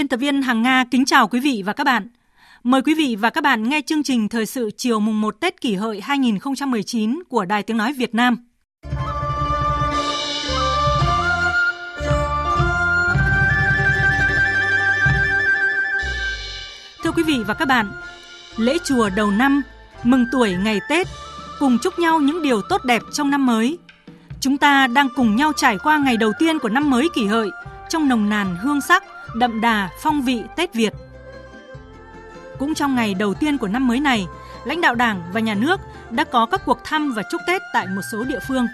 [0.00, 2.08] Biên tập viên Hằng Nga kính chào quý vị và các bạn.
[2.62, 5.60] Mời quý vị và các bạn nghe chương trình thời sự chiều mùng 1 Tết
[5.60, 8.36] kỷ hợi 2019 của Đài Tiếng Nói Việt Nam.
[17.04, 17.92] Thưa quý vị và các bạn,
[18.56, 19.62] lễ chùa đầu năm,
[20.02, 21.06] mừng tuổi ngày Tết,
[21.58, 23.78] cùng chúc nhau những điều tốt đẹp trong năm mới.
[24.40, 27.50] Chúng ta đang cùng nhau trải qua ngày đầu tiên của năm mới kỷ hợi
[27.88, 30.92] trong nồng nàn hương sắc, đậm đà phong vị Tết Việt.
[32.58, 34.26] Cũng trong ngày đầu tiên của năm mới này,
[34.64, 37.86] lãnh đạo Đảng và Nhà nước đã có các cuộc thăm và chúc Tết tại
[37.86, 38.66] một số địa phương.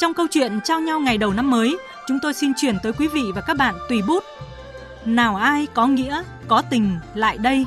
[0.00, 3.08] Trong câu chuyện trao nhau ngày đầu năm mới, chúng tôi xin chuyển tới quý
[3.08, 4.24] vị và các bạn tùy bút.
[5.04, 7.64] Nào ai có nghĩa, có tình lại đây.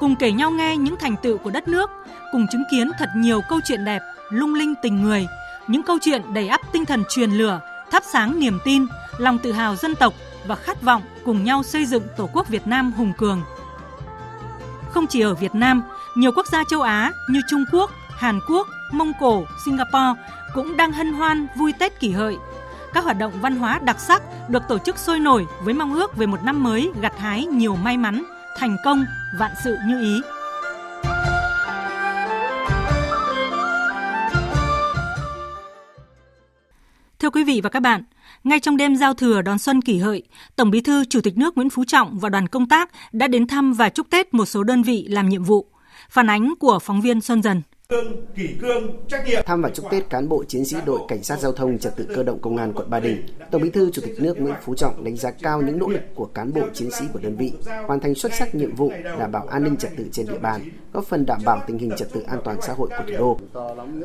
[0.00, 1.90] Cùng kể nhau nghe những thành tựu của đất nước,
[2.32, 5.26] cùng chứng kiến thật nhiều câu chuyện đẹp, lung linh tình người,
[5.66, 8.86] những câu chuyện đầy ắp tinh thần truyền lửa, thắp sáng niềm tin,
[9.18, 10.14] lòng tự hào dân tộc
[10.48, 13.42] và khát vọng cùng nhau xây dựng Tổ quốc Việt Nam hùng cường.
[14.90, 15.82] Không chỉ ở Việt Nam,
[16.16, 20.22] nhiều quốc gia châu Á như Trung Quốc, Hàn Quốc, Mông Cổ, Singapore
[20.54, 22.36] cũng đang hân hoan vui Tết kỷ hợi.
[22.94, 26.16] Các hoạt động văn hóa đặc sắc được tổ chức sôi nổi với mong ước
[26.16, 28.24] về một năm mới gặt hái nhiều may mắn,
[28.58, 29.04] thành công,
[29.38, 30.20] vạn sự như ý.
[37.18, 38.02] Thưa quý vị và các bạn,
[38.46, 40.22] ngay trong đêm giao thừa đón xuân kỷ hợi,
[40.56, 43.46] Tổng Bí thư Chủ tịch nước Nguyễn Phú Trọng và đoàn công tác đã đến
[43.46, 45.66] thăm và chúc Tết một số đơn vị làm nhiệm vụ.
[46.10, 49.42] Phản ánh của phóng viên Xuân Dần cương, kỷ cương, trách nhiệm.
[49.46, 52.06] Thăm và chúc Tết cán bộ chiến sĩ đội cảnh sát giao thông trật tự
[52.14, 54.74] cơ động công an quận Ba Đình, Tổng Bí thư Chủ tịch nước Nguyễn Phú
[54.74, 57.52] Trọng đánh giá cao những nỗ lực của cán bộ chiến sĩ của đơn vị
[57.86, 60.60] hoàn thành xuất sắc nhiệm vụ đảm bảo an ninh trật tự trên địa bàn,
[60.96, 63.38] góp phần đảm bảo tình hình trật tự an toàn xã hội của thủ đô.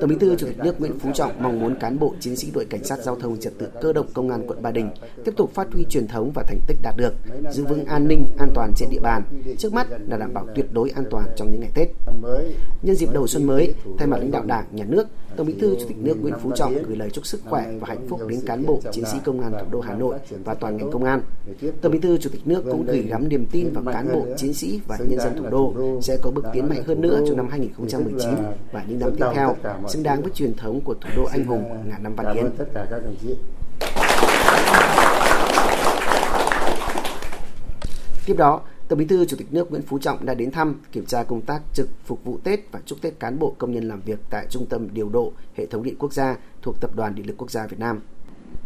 [0.02, 2.52] Tổng Bí thư Chủ tịch nước Nguyễn Phú Trọng mong muốn cán bộ chiến sĩ
[2.54, 4.90] đội cảnh sát giao thông trật tự cơ động công an quận Ba Đình
[5.26, 7.14] tiếp tục phát huy truyền thống và thành tích đạt được,
[7.52, 9.24] giữ vững an ninh an toàn trên địa bàn.
[9.58, 11.90] Trước mắt là đảm bảo tuyệt đối an toàn trong những ngày Tết.
[12.82, 15.76] Nhân dịp đầu xuân mới, thay mặt lãnh đạo Đảng, Nhà nước, Tổng Bí thư
[15.80, 18.40] Chủ tịch nước Nguyễn Phú Trọng gửi lời chúc sức khỏe và hạnh phúc đến
[18.46, 21.22] cán bộ, chiến sĩ công an thủ đô Hà Nội và toàn ngành công an.
[21.82, 24.54] Tổng Bí thư Chủ tịch nước cũng gửi gắm niềm tin vào cán bộ, chiến
[24.54, 27.48] sĩ và nhân dân thủ đô sẽ có bước tiến mạnh hơn nữa trong năm
[27.50, 28.30] 2019
[28.72, 29.56] và những năm tiếp theo,
[29.88, 32.46] xứng đáng với truyền thống của thủ đô anh hùng ngàn năm văn hiến.
[38.26, 41.06] Tiếp đó, Tổng Bí thư Chủ tịch nước Nguyễn Phú Trọng đã đến thăm, kiểm
[41.06, 44.02] tra công tác trực phục vụ Tết và chúc Tết cán bộ công nhân làm
[44.02, 47.28] việc tại Trung tâm điều độ hệ thống điện quốc gia thuộc Tập đoàn Điện
[47.28, 48.00] lực Quốc gia Việt Nam.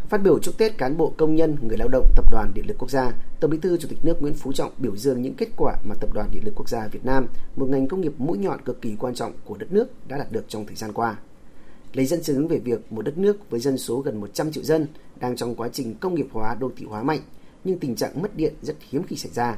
[0.09, 2.77] Phát biểu chúc Tết cán bộ công nhân, người lao động Tập đoàn Điện lực
[2.77, 5.47] Quốc gia, Tổng Bí thư Chủ tịch nước Nguyễn Phú Trọng biểu dương những kết
[5.57, 8.37] quả mà Tập đoàn Điện lực Quốc gia Việt Nam, một ngành công nghiệp mũi
[8.37, 11.15] nhọn cực kỳ quan trọng của đất nước đã đạt được trong thời gian qua.
[11.93, 14.87] Lấy dẫn chứng về việc một đất nước với dân số gần 100 triệu dân
[15.19, 17.21] đang trong quá trình công nghiệp hóa đô thị hóa mạnh,
[17.63, 19.57] nhưng tình trạng mất điện rất hiếm khi xảy ra.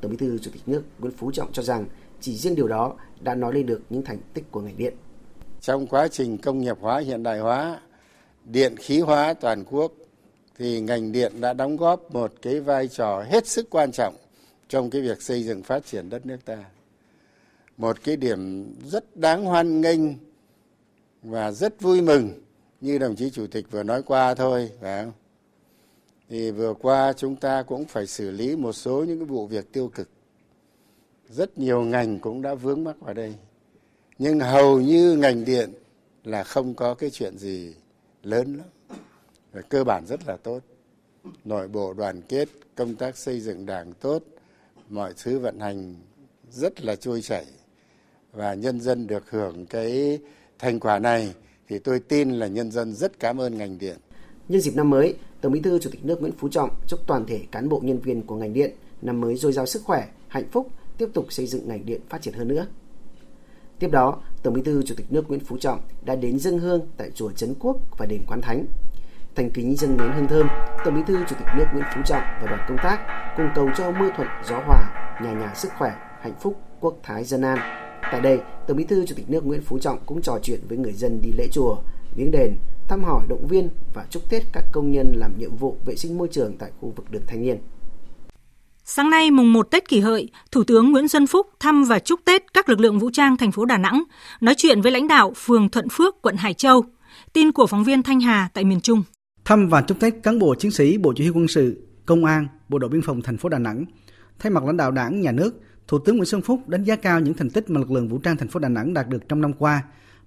[0.00, 1.86] Tổng Bí thư Chủ tịch nước Nguyễn Phú Trọng cho rằng
[2.20, 4.94] chỉ riêng điều đó đã nói lên được những thành tích của ngành điện.
[5.60, 7.80] Trong quá trình công nghiệp hóa hiện đại hóa,
[8.52, 9.92] điện khí hóa toàn quốc
[10.58, 14.14] thì ngành điện đã đóng góp một cái vai trò hết sức quan trọng
[14.68, 16.64] trong cái việc xây dựng phát triển đất nước ta.
[17.76, 20.00] Một cái điểm rất đáng hoan nghênh
[21.22, 22.42] và rất vui mừng
[22.80, 25.12] như đồng chí chủ tịch vừa nói qua thôi, phải không?
[26.28, 29.72] Thì vừa qua chúng ta cũng phải xử lý một số những cái vụ việc
[29.72, 30.08] tiêu cực.
[31.28, 33.34] Rất nhiều ngành cũng đã vướng mắc vào đây.
[34.18, 35.72] Nhưng hầu như ngành điện
[36.24, 37.74] là không có cái chuyện gì
[38.22, 38.98] lớn lắm.
[39.52, 40.60] Và cơ bản rất là tốt.
[41.44, 44.22] Nội bộ đoàn kết, công tác xây dựng đảng tốt,
[44.88, 45.94] mọi thứ vận hành
[46.50, 47.44] rất là trôi chảy
[48.32, 50.18] và nhân dân được hưởng cái
[50.58, 51.34] thành quả này
[51.68, 53.96] thì tôi tin là nhân dân rất cảm ơn ngành điện.
[54.48, 57.26] Nhân dịp năm mới, Tổng Bí thư Chủ tịch nước Nguyễn Phú Trọng chúc toàn
[57.26, 58.70] thể cán bộ nhân viên của ngành điện
[59.02, 60.68] năm mới dồi dào sức khỏe, hạnh phúc,
[60.98, 62.66] tiếp tục xây dựng ngành điện phát triển hơn nữa.
[63.78, 66.86] Tiếp đó, Tổng Bí thư Chủ tịch nước Nguyễn Phú Trọng đã đến dân hương
[66.96, 68.66] tại chùa Trấn Quốc và đền Quán Thánh.
[69.34, 70.48] thành kính dân nén hương thơm,
[70.84, 73.00] Tổng Bí thư Chủ tịch nước Nguyễn Phú Trọng và đoàn công tác
[73.36, 77.24] cùng cầu cho mưa thuận gió hòa, nhà nhà sức khỏe, hạnh phúc, quốc thái
[77.24, 77.58] dân an.
[78.12, 80.78] Tại đây, Tổng Bí thư Chủ tịch nước Nguyễn Phú Trọng cũng trò chuyện với
[80.78, 81.76] người dân đi lễ chùa,
[82.16, 82.56] viếng đền,
[82.88, 86.18] thăm hỏi động viên và chúc Tết các công nhân làm nhiệm vụ vệ sinh
[86.18, 87.58] môi trường tại khu vực đường Thanh Niên.
[88.90, 92.20] Sáng nay mùng 1 Tết kỷ hợi, Thủ tướng Nguyễn Xuân Phúc thăm và chúc
[92.24, 94.02] Tết các lực lượng vũ trang thành phố Đà Nẵng,
[94.40, 96.84] nói chuyện với lãnh đạo phường Thuận Phước, quận Hải Châu.
[97.32, 99.02] Tin của phóng viên Thanh Hà tại miền Trung.
[99.44, 102.48] Thăm và chúc Tết cán bộ chiến sĩ Bộ Chỉ huy quân sự, Công an,
[102.68, 103.84] Bộ đội biên phòng thành phố Đà Nẵng.
[104.38, 107.20] Thay mặt lãnh đạo Đảng, Nhà nước, Thủ tướng Nguyễn Xuân Phúc đánh giá cao
[107.20, 109.40] những thành tích mà lực lượng vũ trang thành phố Đà Nẵng đạt được trong
[109.40, 109.82] năm qua,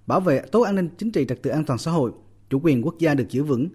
[0.06, 2.12] bảo vệ tốt an ninh chính trị trật tự an toàn xã hội,
[2.50, 3.68] chủ quyền quốc gia được giữ vững.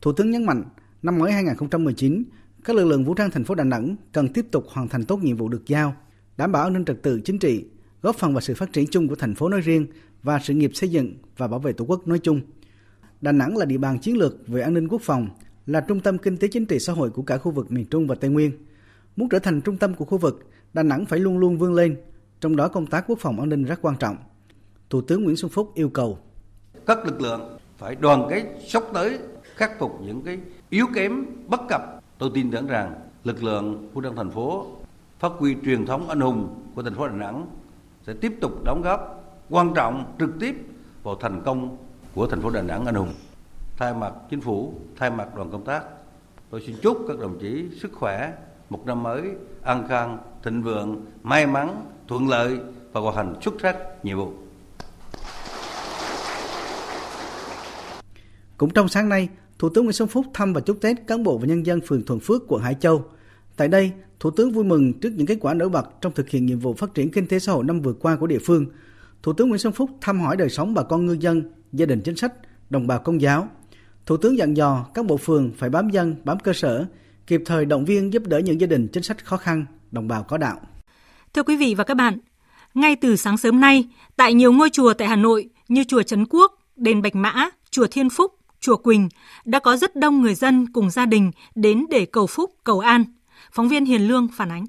[0.00, 0.62] Thủ tướng nhấn mạnh,
[1.02, 2.24] năm mới 2019,
[2.66, 5.18] các lực lượng vũ trang thành phố Đà Nẵng cần tiếp tục hoàn thành tốt
[5.22, 5.94] nhiệm vụ được giao,
[6.36, 7.64] đảm bảo an ninh trật tự chính trị,
[8.02, 9.86] góp phần vào sự phát triển chung của thành phố nói riêng
[10.22, 12.40] và sự nghiệp xây dựng và bảo vệ Tổ quốc nói chung.
[13.20, 15.28] Đà Nẵng là địa bàn chiến lược về an ninh quốc phòng,
[15.66, 18.06] là trung tâm kinh tế chính trị xã hội của cả khu vực miền Trung
[18.06, 18.52] và Tây Nguyên.
[19.16, 21.96] Muốn trở thành trung tâm của khu vực, Đà Nẵng phải luôn luôn vươn lên,
[22.40, 24.16] trong đó công tác quốc phòng an ninh rất quan trọng.
[24.90, 26.18] Thủ tướng Nguyễn Xuân Phúc yêu cầu
[26.86, 29.18] các lực lượng phải đoàn kết sốc tới
[29.56, 30.38] khắc phục những cái
[30.70, 34.66] yếu kém bất cập tôi tin tưởng rằng lực lượng vũ trang thành phố
[35.18, 37.46] phát huy truyền thống anh hùng của thành phố Đà Nẵng
[38.06, 40.56] sẽ tiếp tục đóng góp quan trọng trực tiếp
[41.02, 41.76] vào thành công
[42.14, 43.14] của thành phố Đà Nẵng anh hùng.
[43.76, 45.84] Thay mặt chính phủ, thay mặt đoàn công tác,
[46.50, 48.32] tôi xin chúc các đồng chí sức khỏe,
[48.70, 49.22] một năm mới
[49.62, 52.58] an khang, thịnh vượng, may mắn, thuận lợi
[52.92, 54.32] và hoàn thành xuất sắc nhiệm vụ.
[58.56, 61.38] Cũng trong sáng nay, Thủ tướng Nguyễn Xuân Phúc thăm và chúc Tết cán bộ
[61.38, 63.04] và nhân dân phường Thuận Phước, quận Hải Châu.
[63.56, 66.46] Tại đây, Thủ tướng vui mừng trước những kết quả nổi bật trong thực hiện
[66.46, 68.66] nhiệm vụ phát triển kinh tế xã hội năm vừa qua của địa phương.
[69.22, 72.00] Thủ tướng Nguyễn Xuân Phúc thăm hỏi đời sống bà con ngư dân, gia đình
[72.00, 72.32] chính sách,
[72.70, 73.48] đồng bào công giáo.
[74.06, 76.86] Thủ tướng dặn dò các bộ phường phải bám dân, bám cơ sở,
[77.26, 80.22] kịp thời động viên giúp đỡ những gia đình chính sách khó khăn, đồng bào
[80.22, 80.60] có đạo.
[81.34, 82.18] Thưa quý vị và các bạn,
[82.74, 86.26] ngay từ sáng sớm nay, tại nhiều ngôi chùa tại Hà Nội như chùa Trấn
[86.30, 89.08] Quốc, đền Bạch Mã, chùa Thiên Phúc, chùa Quỳnh
[89.44, 93.04] đã có rất đông người dân cùng gia đình đến để cầu phúc, cầu an.
[93.52, 94.66] Phóng viên Hiền Lương phản ánh.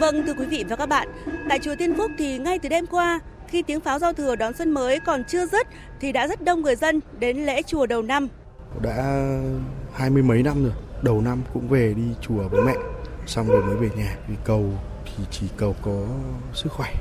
[0.00, 1.08] Vâng, thưa quý vị và các bạn,
[1.48, 4.54] tại chùa Thiên Phúc thì ngay từ đêm qua, khi tiếng pháo giao thừa đón
[4.54, 5.66] xuân mới còn chưa dứt
[6.00, 8.28] thì đã rất đông người dân đến lễ chùa đầu năm.
[8.82, 9.28] Đã
[9.94, 10.72] hai mươi mấy năm rồi,
[11.02, 12.74] đầu năm cũng về đi chùa với mẹ,
[13.26, 14.72] xong rồi mới về nhà vì cầu
[15.04, 16.06] thì chỉ cầu có
[16.54, 16.94] sức khỏe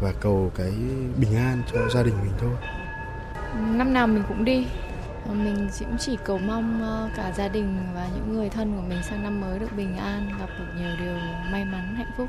[0.00, 0.72] và cầu cái
[1.16, 2.50] bình an cho gia đình mình thôi.
[3.54, 4.66] Năm nào mình cũng đi,
[5.32, 8.98] mình cũng chỉ cầu mong ờ, cả gia đình và những người thân của mình
[9.10, 11.14] sang năm mới được bình an, gặp được nhiều điều
[11.52, 12.28] may mắn, hạnh phúc.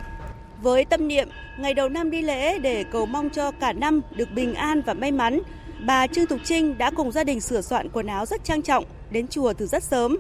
[0.62, 1.28] Với tâm niệm
[1.58, 4.94] ngày đầu năm đi lễ để cầu mong cho cả năm được bình an và
[4.94, 5.40] may mắn,
[5.86, 8.86] bà Trương Thục Trinh đã cùng gia đình sửa soạn quần áo rất trang trọng
[9.12, 10.18] đến chùa từ rất sớm.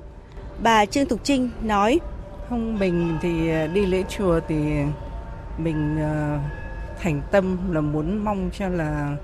[0.63, 1.99] Bà Trương Thục Trinh nói:
[2.49, 4.55] Không mình thì đi lễ chùa thì
[5.57, 6.39] mình ờ,
[7.01, 9.17] thành tâm là muốn mong cho là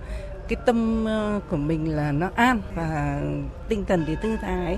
[0.48, 3.22] cái tâm ờ, của mình là nó an và
[3.70, 4.78] tinh thần thì thư thái.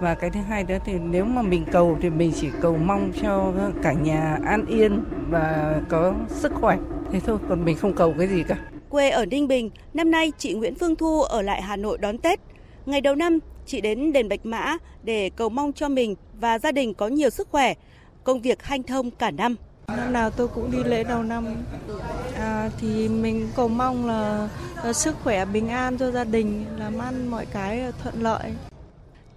[0.00, 3.12] Và cái thứ hai đó thì nếu mà mình cầu thì mình chỉ cầu mong
[3.22, 3.52] cho
[3.82, 6.76] cả nhà an yên và có sức khỏe.
[7.12, 8.56] Thế thôi, còn mình không cầu cái gì cả.
[8.90, 12.18] Quê ở Ninh Bình, năm nay chị Nguyễn Phương Thu ở lại Hà Nội đón
[12.18, 12.40] Tết.
[12.86, 16.72] Ngày đầu năm, chị đến đền Bạch Mã để cầu mong cho mình và gia
[16.72, 17.74] đình có nhiều sức khỏe.
[18.24, 19.56] Công việc hanh thông cả năm.
[19.96, 21.46] Năm nào tôi cũng đi lễ đầu năm
[22.38, 24.48] à, thì mình cầu mong là,
[24.84, 28.54] là sức khỏe bình an cho gia đình, làm ăn mọi cái thuận lợi.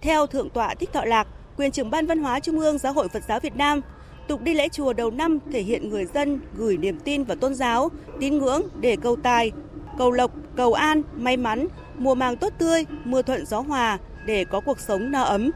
[0.00, 3.08] Theo Thượng tọa Thích Thọ Lạc, quyền trưởng ban văn hóa Trung ương Giáo hội
[3.08, 3.80] Phật giáo Việt Nam,
[4.28, 7.54] tục đi lễ chùa đầu năm thể hiện người dân gửi niềm tin vào tôn
[7.54, 7.90] giáo,
[8.20, 9.52] tín ngưỡng để cầu tài,
[9.98, 11.66] cầu lộc, cầu an, may mắn,
[11.98, 15.50] mùa màng tốt tươi, mưa thuận gió hòa để có cuộc sống no ấm.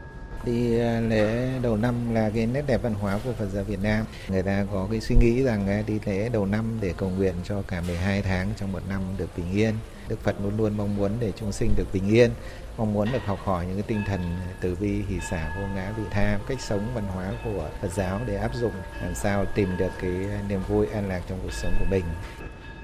[0.47, 3.79] Đi à, lễ đầu năm là cái nét đẹp văn hóa của Phật giáo Việt
[3.83, 4.05] Nam.
[4.27, 7.33] Người ta có cái suy nghĩ rằng à, đi lễ đầu năm để cầu nguyện
[7.43, 9.73] cho cả 12 tháng trong một năm được bình yên.
[10.07, 12.31] Đức Phật luôn luôn mong muốn để chúng sinh được bình yên,
[12.77, 14.21] mong muốn được học hỏi những cái tinh thần
[14.61, 18.21] từ bi, hỷ xả, vô ngã, vị tha, cách sống văn hóa của Phật giáo
[18.27, 18.73] để áp dụng
[19.03, 20.11] làm sao tìm được cái
[20.49, 22.03] niềm vui an lạc trong cuộc sống của mình.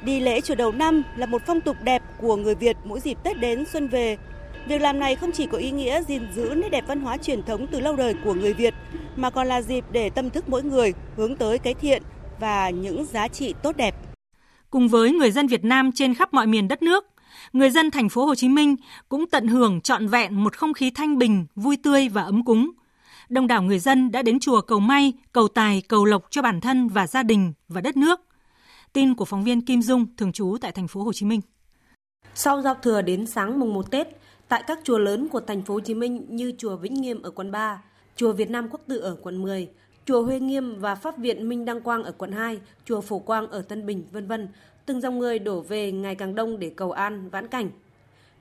[0.06, 3.18] Đi lễ chùa đầu năm là một phong tục đẹp của người Việt mỗi dịp
[3.24, 4.18] Tết đến xuân về
[4.68, 7.44] Việc làm này không chỉ có ý nghĩa gìn giữ nét đẹp văn hóa truyền
[7.44, 8.74] thống từ lâu đời của người Việt,
[9.16, 12.04] mà còn là dịp để tâm thức mỗi người hướng tới cái thiện
[12.40, 13.96] và những giá trị tốt đẹp.
[14.70, 17.06] Cùng với người dân Việt Nam trên khắp mọi miền đất nước,
[17.54, 18.76] người dân thành phố Hồ Chí Minh
[19.10, 22.72] cũng tận hưởng trọn vẹn một không khí thanh bình, vui tươi và ấm cúng.
[23.30, 26.62] Đông đảo người dân đã đến chùa cầu may, cầu tài, cầu lộc cho bản
[26.62, 28.22] thân và gia đình và đất nước.
[28.94, 31.42] Tin của phóng viên Kim Dung thường trú tại thành phố Hồ Chí Minh.
[32.36, 34.08] Sau giao thừa đến sáng mùng 1 Tết,
[34.54, 37.32] tại các chùa lớn của thành phố Hồ Chí Minh như chùa Vĩnh Nghiêm ở
[37.32, 37.84] quận 3,
[38.16, 39.70] chùa Việt Nam Quốc Tự ở quận 10,
[40.06, 43.48] chùa Huê Nghiêm và Pháp viện Minh Đăng Quang ở quận 2, chùa Phổ Quang
[43.48, 44.48] ở Tân Bình, vân vân,
[44.86, 47.70] từng dòng người đổ về ngày càng đông để cầu an, vãn cảnh.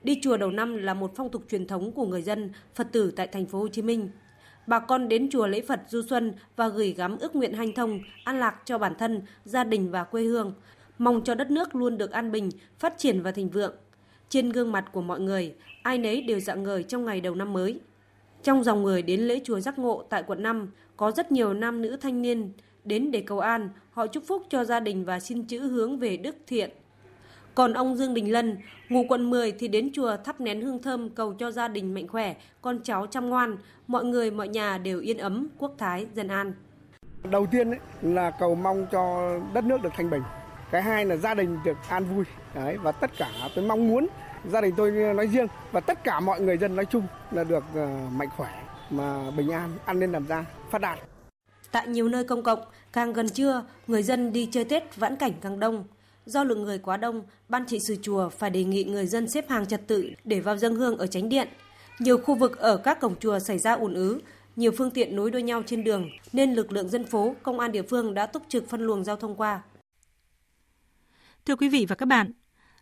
[0.03, 3.11] Đi chùa đầu năm là một phong tục truyền thống của người dân, Phật tử
[3.15, 4.09] tại thành phố Hồ Chí Minh.
[4.67, 7.99] Bà con đến chùa lễ Phật du xuân và gửi gắm ước nguyện hanh thông,
[8.23, 10.53] an lạc cho bản thân, gia đình và quê hương,
[10.97, 13.73] mong cho đất nước luôn được an bình, phát triển và thịnh vượng.
[14.29, 17.53] Trên gương mặt của mọi người, ai nấy đều dạng ngời trong ngày đầu năm
[17.53, 17.79] mới.
[18.43, 21.81] Trong dòng người đến lễ chùa Giác Ngộ tại quận 5, có rất nhiều nam
[21.81, 22.51] nữ thanh niên
[22.83, 26.17] đến để cầu an, họ chúc phúc cho gia đình và xin chữ hướng về
[26.17, 26.69] đức thiện.
[27.55, 28.57] Còn ông Dương Đình Lân,
[28.89, 32.07] ngụ quận 10 thì đến chùa thắp nén hương thơm cầu cho gia đình mạnh
[32.07, 36.27] khỏe, con cháu chăm ngoan, mọi người mọi nhà đều yên ấm, quốc thái, dân
[36.27, 36.53] an.
[37.31, 40.21] Đầu tiên ấy, là cầu mong cho đất nước được thanh bình.
[40.71, 42.25] Cái hai là gia đình được an vui.
[42.55, 44.07] Đấy, và tất cả tôi mong muốn
[44.51, 47.63] gia đình tôi nói riêng và tất cả mọi người dân nói chung là được
[47.73, 50.99] uh, mạnh khỏe mà bình an, ăn nên làm ra, phát đạt.
[51.71, 52.59] Tại nhiều nơi công cộng,
[52.93, 55.83] càng gần trưa, người dân đi chơi Tết vãn cảnh càng đông.
[56.25, 59.49] Do lượng người quá đông, ban trị sự chùa phải đề nghị người dân xếp
[59.49, 61.47] hàng trật tự để vào dân hương ở tránh điện.
[61.99, 64.21] Nhiều khu vực ở các cổng chùa xảy ra ùn ứ,
[64.55, 67.71] nhiều phương tiện nối đuôi nhau trên đường nên lực lượng dân phố, công an
[67.71, 69.61] địa phương đã túc trực phân luồng giao thông qua.
[71.45, 72.31] Thưa quý vị và các bạn,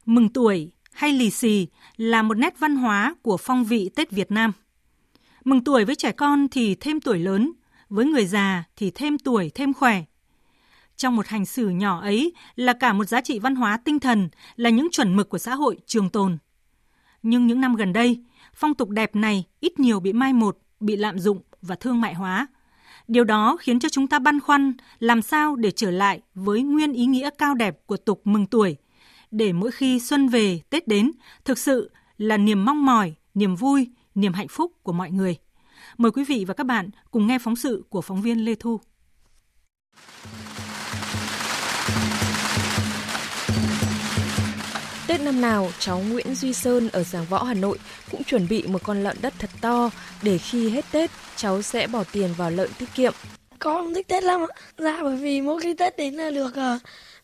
[0.05, 1.67] mừng tuổi hay lì xì
[1.97, 4.51] là một nét văn hóa của phong vị Tết Việt Nam.
[5.45, 7.51] Mừng tuổi với trẻ con thì thêm tuổi lớn,
[7.89, 10.03] với người già thì thêm tuổi thêm khỏe.
[10.97, 14.29] Trong một hành xử nhỏ ấy là cả một giá trị văn hóa tinh thần,
[14.55, 16.37] là những chuẩn mực của xã hội trường tồn.
[17.23, 20.95] Nhưng những năm gần đây, phong tục đẹp này ít nhiều bị mai một, bị
[20.95, 22.47] lạm dụng và thương mại hóa.
[23.07, 26.93] Điều đó khiến cho chúng ta băn khoăn làm sao để trở lại với nguyên
[26.93, 28.77] ý nghĩa cao đẹp của tục mừng tuổi,
[29.31, 31.11] để mỗi khi xuân về, Tết đến,
[31.45, 35.37] thực sự là niềm mong mỏi, niềm vui, niềm hạnh phúc của mọi người.
[35.97, 38.79] Mời quý vị và các bạn cùng nghe phóng sự của phóng viên Lê Thu.
[45.07, 47.79] Tết năm nào, cháu Nguyễn Duy Sơn ở Giảng Võ, Hà Nội
[48.11, 49.89] cũng chuẩn bị một con lợn đất thật to
[50.23, 53.13] để khi hết Tết, cháu sẽ bỏ tiền vào lợn tiết kiệm.
[53.59, 54.61] Con thích Tết lắm ạ.
[54.77, 56.81] Dạ bởi vì mỗi khi Tết đến là được uh,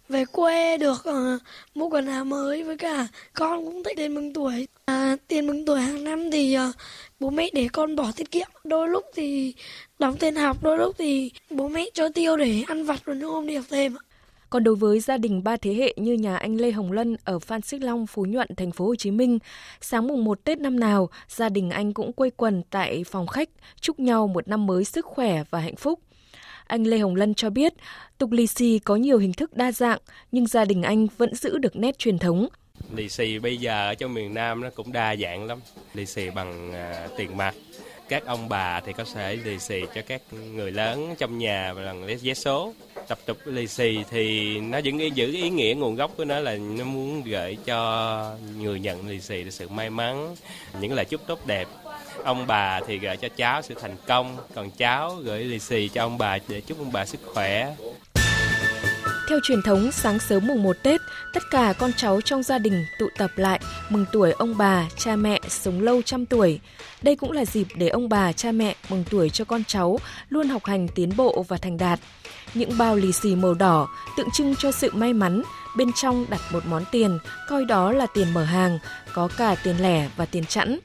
[0.10, 1.42] về quê, được uh,
[1.76, 4.68] mua quần áo mới với cả con cũng thích đến mừng tuổi.
[4.86, 6.76] À, tiền mừng tuổi hàng năm thì uh,
[7.20, 8.48] bố mẹ để con bỏ tiết kiệm.
[8.64, 9.54] Đôi lúc thì
[10.00, 13.48] đóng tiền học, đôi lúc thì bố mẹ cho tiêu để ăn vặt rồi hôm
[13.48, 14.02] đi học thêm ạ.
[14.50, 17.40] Còn đối với gia đình ba thế hệ như nhà anh Lê Hồng Lân ở
[17.40, 19.40] Phan Xích Long, Phú Nhuận, thành phố Hồ Chí Minh,
[19.82, 23.50] sáng mùng 1 Tết năm nào, gia đình anh cũng quây quần tại phòng khách
[23.82, 26.00] chúc nhau một năm mới sức khỏe và hạnh phúc.
[26.68, 27.74] Anh Lê Hồng Lân cho biết,
[28.18, 30.00] tục lì xì có nhiều hình thức đa dạng,
[30.32, 32.48] nhưng gia đình anh vẫn giữ được nét truyền thống.
[32.96, 35.60] Lì xì bây giờ ở trong miền Nam nó cũng đa dạng lắm.
[35.94, 37.56] Lì xì bằng à, tiền mặt,
[38.10, 42.08] các ông bà thì có thể lì xì cho các người lớn trong nhà bằng
[42.24, 42.74] vé số
[43.08, 46.56] tập tục lì xì thì nó vẫn giữ ý nghĩa nguồn gốc của nó là
[46.56, 50.36] nó muốn gửi cho người nhận lì xì sự may mắn
[50.82, 51.68] những lời chúc tốt đẹp
[52.24, 56.02] ông bà thì gửi cho cháu sự thành công còn cháu gửi lì xì cho
[56.02, 57.76] ông bà để chúc ông bà sức khỏe
[59.30, 61.02] theo truyền thống, sáng sớm mùng 1 Tết,
[61.34, 63.60] tất cả con cháu trong gia đình tụ tập lại
[63.90, 66.60] mừng tuổi ông bà, cha mẹ sống lâu trăm tuổi.
[67.02, 70.50] Đây cũng là dịp để ông bà, cha mẹ mừng tuổi cho con cháu luôn
[70.50, 72.00] học hành tiến bộ và thành đạt.
[72.54, 75.42] Những bao lì xì màu đỏ tượng trưng cho sự may mắn,
[75.78, 77.20] bên trong đặt một món tiền,
[77.50, 78.80] coi đó là tiền mở hàng,
[79.14, 80.80] có cả tiền lẻ và tiền chẵn.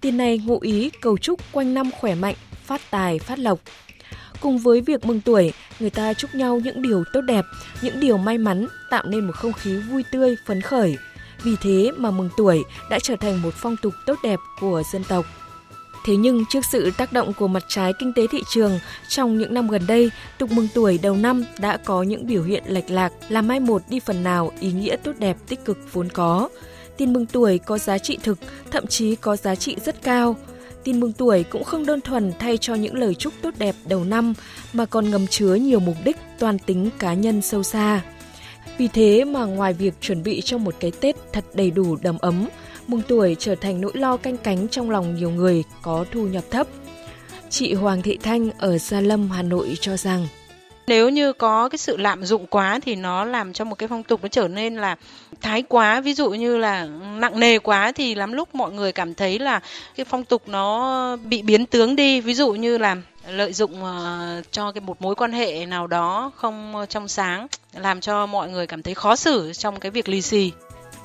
[0.00, 2.34] Tiền này ngụ ý cầu chúc quanh năm khỏe mạnh,
[2.64, 3.60] phát tài, phát lộc.
[4.40, 7.44] Cùng với việc mừng tuổi, người ta chúc nhau những điều tốt đẹp,
[7.82, 10.96] những điều may mắn, tạo nên một không khí vui tươi, phấn khởi.
[11.42, 15.04] Vì thế mà mừng tuổi đã trở thành một phong tục tốt đẹp của dân
[15.04, 15.26] tộc.
[16.06, 19.54] Thế nhưng trước sự tác động của mặt trái kinh tế thị trường, trong những
[19.54, 23.12] năm gần đây, tục mừng tuổi đầu năm đã có những biểu hiện lệch lạc,
[23.28, 26.48] làm mai một đi phần nào ý nghĩa tốt đẹp tích cực vốn có.
[26.96, 28.38] Tin mừng tuổi có giá trị thực,
[28.70, 30.36] thậm chí có giá trị rất cao.
[30.84, 34.04] Tin mừng tuổi cũng không đơn thuần thay cho những lời chúc tốt đẹp đầu
[34.04, 34.34] năm,
[34.72, 38.00] mà còn ngầm chứa nhiều mục đích toàn tính cá nhân sâu xa.
[38.78, 42.18] Vì thế mà ngoài việc chuẩn bị cho một cái Tết thật đầy đủ đầm
[42.18, 42.48] ấm,
[42.86, 46.44] mừng tuổi trở thành nỗi lo canh cánh trong lòng nhiều người có thu nhập
[46.50, 46.66] thấp.
[47.50, 50.26] Chị Hoàng Thị Thanh ở Gia Lâm, Hà Nội cho rằng
[50.86, 54.02] nếu như có cái sự lạm dụng quá thì nó làm cho một cái phong
[54.02, 54.96] tục nó trở nên là
[55.40, 56.84] thái quá ví dụ như là
[57.18, 59.60] nặng nề quá thì lắm lúc mọi người cảm thấy là
[59.96, 62.96] cái phong tục nó bị biến tướng đi ví dụ như là
[63.28, 67.46] lợi dụng ờ, cho cái một mối quan hệ nào đó không ờ, trong sáng
[67.74, 70.52] làm cho mọi người cảm thấy khó xử trong cái việc lì xì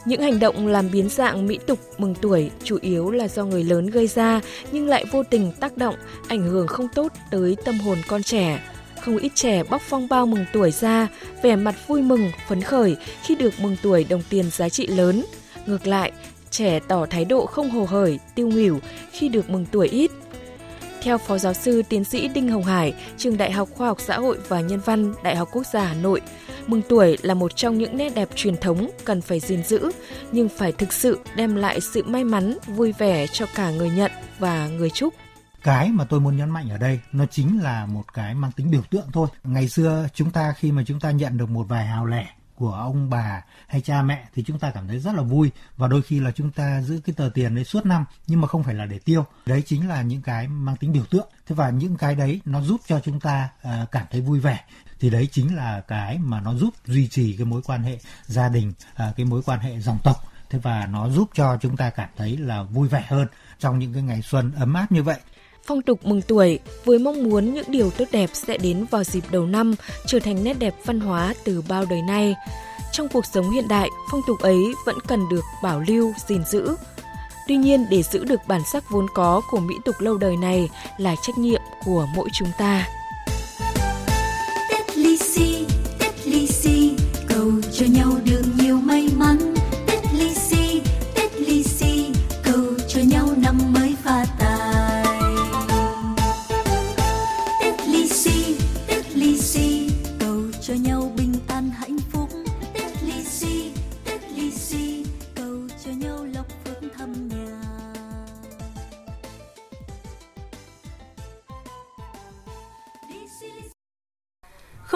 [0.06, 3.64] Những hành động làm biến dạng mỹ tục mừng tuổi chủ yếu là do người
[3.64, 5.96] lớn gây ra nhưng lại vô tình tác động,
[6.28, 8.60] ảnh hưởng không tốt tới tâm hồn con trẻ.
[9.02, 11.08] Không ít trẻ bóc phong bao mừng tuổi ra,
[11.42, 15.26] vẻ mặt vui mừng, phấn khởi khi được mừng tuổi đồng tiền giá trị lớn.
[15.66, 16.12] Ngược lại,
[16.52, 18.80] trẻ tỏ thái độ không hồ hởi, tiêu nghỉu
[19.12, 20.12] khi được mừng tuổi ít.
[21.02, 24.20] Theo Phó Giáo sư Tiến sĩ Đinh Hồng Hải, Trường Đại học Khoa học Xã
[24.20, 26.22] hội và Nhân văn, Đại học Quốc gia Hà Nội,
[26.68, 29.92] mừng tuổi là một trong những nét đẹp truyền thống cần phải gìn giữ,
[30.32, 34.12] nhưng phải thực sự đem lại sự may mắn, vui vẻ cho cả người nhận
[34.40, 35.14] và người chúc
[35.64, 38.72] cái mà tôi muốn nhấn mạnh ở đây nó chính là một cái mang tính
[38.72, 39.28] biểu tượng thôi.
[39.44, 42.74] Ngày xưa chúng ta khi mà chúng ta nhận được một vài hào lẻ của
[42.74, 45.52] ông bà hay cha mẹ thì chúng ta cảm thấy rất là vui.
[45.78, 48.48] Và đôi khi là chúng ta giữ cái tờ tiền đấy suốt năm nhưng mà
[48.48, 49.26] không phải là để tiêu.
[49.46, 51.28] Đấy chính là những cái mang tính biểu tượng.
[51.48, 54.60] Thế và những cái đấy nó giúp cho chúng ta uh, cảm thấy vui vẻ.
[55.00, 58.50] Thì đấy chính là cái mà nó giúp duy trì cái mối quan hệ gia
[58.50, 60.16] đình uh, cái mối quan hệ dòng tộc.
[60.50, 63.28] Thế và nó giúp cho chúng ta cảm thấy là vui vẻ hơn
[63.60, 65.20] trong những cái ngày xuân ấm áp như vậy.
[65.66, 69.24] Phong tục mừng tuổi với mong muốn những điều tốt đẹp sẽ đến vào dịp
[69.32, 69.76] đầu năm
[70.08, 72.36] trở thành nét đẹp văn hóa từ bao đời nay.
[72.92, 76.76] Trong cuộc sống hiện đại, phong tục ấy vẫn cần được bảo lưu, gìn giữ.
[77.48, 80.70] Tuy nhiên, để giữ được bản sắc vốn có của mỹ tục lâu đời này
[80.98, 82.88] là trách nhiệm của mỗi chúng ta.
[84.70, 85.66] Tết lì xì,
[86.00, 86.92] Tết lì xì,
[87.30, 89.51] cầu cho nhau được nhiều may mắn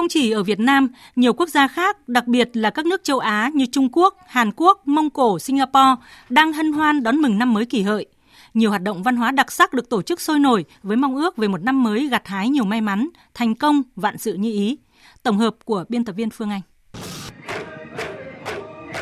[0.06, 3.20] Không chỉ ở Việt Nam, nhiều quốc gia khác, đặc biệt là các nước châu
[3.20, 5.96] Á như Trung Quốc, Hàn Quốc, Mông Cổ, Singapore
[6.30, 8.06] đang hân hoan đón mừng năm mới kỷ hợi.
[8.54, 11.38] Nhiều hoạt động văn hóa đặc sắc được tổ chức sôi nổi với mong ước
[11.38, 14.78] về một năm mới gặt hái nhiều may mắn, thành công, vạn sự như ý.
[15.24, 16.62] Tổng hợp của biên tập viên Phương Anh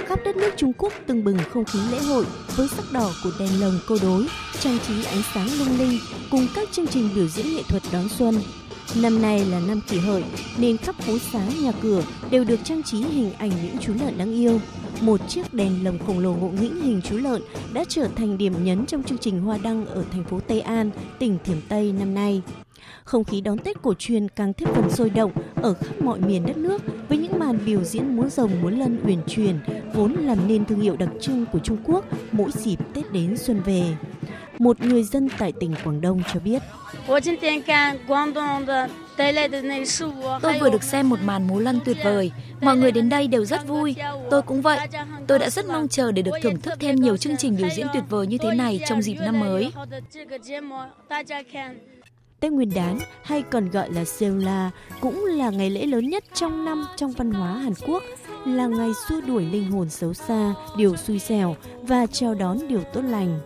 [0.08, 3.32] khắp đất nước Trung Quốc tưng bừng không khí lễ hội với sắc đỏ của
[3.40, 4.28] đèn lồng câu đối,
[4.60, 6.00] trang trí ánh sáng lung linh
[6.32, 8.36] cùng các chương trình biểu diễn nghệ thuật đón xuân.
[9.02, 10.24] Năm nay là năm kỷ hợi
[10.58, 14.18] nên khắp phố xá nhà cửa đều được trang trí hình ảnh những chú lợn
[14.18, 14.60] đáng yêu.
[15.02, 17.42] Một chiếc đèn lồng khổng lồ ngộ nghĩnh hình chú lợn
[17.74, 20.92] đã trở thành điểm nhấn trong chương trình hoa đăng ở thành phố Tây An,
[21.20, 22.42] tỉnh Thiểm Tây năm nay.
[23.04, 26.46] Không khí đón Tết cổ truyền càng thêm phần sôi động ở khắp mọi miền
[26.46, 29.60] đất nước với những màn biểu diễn múa rồng múa lân uyển chuyển
[29.94, 33.62] vốn làm nên thương hiệu đặc trưng của Trung Quốc mỗi dịp Tết đến xuân
[33.66, 33.84] về.
[34.60, 36.62] Một người dân tại tỉnh Quảng Đông cho biết.
[40.42, 42.32] Tôi vừa được xem một màn múa lân tuyệt vời.
[42.62, 43.96] Mọi người đến đây đều rất vui.
[44.30, 44.80] Tôi cũng vậy.
[45.28, 47.88] Tôi đã rất mong chờ để được thưởng thức thêm nhiều chương trình biểu diễn
[47.94, 49.72] tuyệt vời như thế này trong dịp năm mới.
[52.40, 56.66] Tết Nguyên đán hay còn gọi là Seola cũng là ngày lễ lớn nhất trong
[56.66, 58.04] năm trong văn hóa Hàn Quốc,
[58.46, 62.84] là ngày xua đuổi linh hồn xấu xa, điều xui xẻo và chào đón điều
[62.94, 63.40] tốt lành.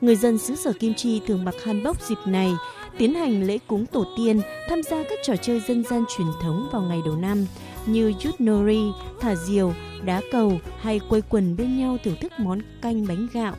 [0.00, 2.52] Người dân xứ sở Kim Chi thường mặc hanbok dịp này,
[2.98, 6.68] tiến hành lễ cúng tổ tiên, tham gia các trò chơi dân gian truyền thống
[6.72, 7.46] vào ngày đầu năm
[7.86, 8.82] như yut nori,
[9.20, 13.54] thả diều, đá cầu hay quây quần bên nhau thưởng thức món canh bánh gạo,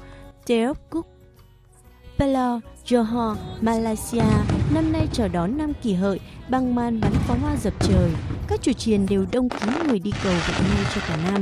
[0.47, 1.05] teok cook
[2.17, 4.23] Pelo, Johor, Malaysia
[4.73, 8.11] năm nay chào đón năm kỷ hợi bằng màn bắn pháo hoa dập trời.
[8.47, 11.41] Các chủ triền đều đông kín người đi cầu vận may cho cả năm.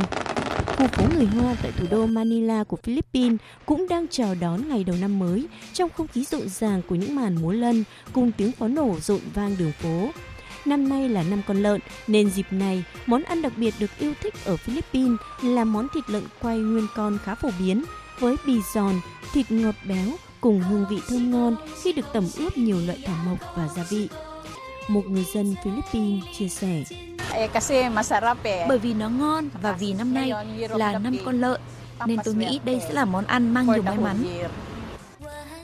[0.78, 4.84] Khu phố người Hoa tại thủ đô Manila của Philippines cũng đang chào đón ngày
[4.84, 8.52] đầu năm mới trong không khí rộn ràng của những màn múa lân cùng tiếng
[8.52, 10.10] pháo nổ rộn vang đường phố.
[10.66, 14.14] Năm nay là năm con lợn nên dịp này món ăn đặc biệt được yêu
[14.22, 17.84] thích ở Philippines là món thịt lợn quay nguyên con khá phổ biến
[18.20, 18.96] với bì giòn,
[19.34, 20.08] thịt ngọt béo
[20.42, 23.84] cùng hương vị thơm ngon khi được tẩm ướp nhiều loại thảo mộc và gia
[23.84, 24.10] vị.
[24.88, 26.84] Một người dân Philippines chia sẻ.
[28.68, 30.32] Bởi vì nó ngon và vì năm nay
[30.70, 31.62] là năm con lợn,
[32.06, 34.18] nên tôi nghĩ đây sẽ là món ăn mang nhiều may mắn.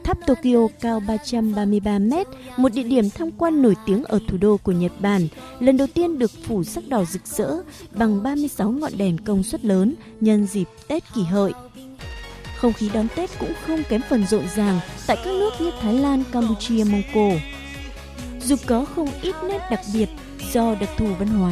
[0.04, 4.58] Tháp Tokyo cao 333 mét, một địa điểm tham quan nổi tiếng ở thủ đô
[4.58, 5.28] của Nhật Bản,
[5.60, 7.50] lần đầu tiên được phủ sắc đỏ rực rỡ
[7.92, 11.52] bằng 36 ngọn đèn công suất lớn nhân dịp Tết kỷ hợi.
[12.58, 15.94] Không khí đón Tết cũng không kém phần rộn ràng tại các nước như Thái
[15.94, 17.32] Lan, Campuchia, Mông Cổ.
[18.42, 20.10] Dù có không ít nét đặc biệt
[20.52, 21.52] do đặc thù văn hóa,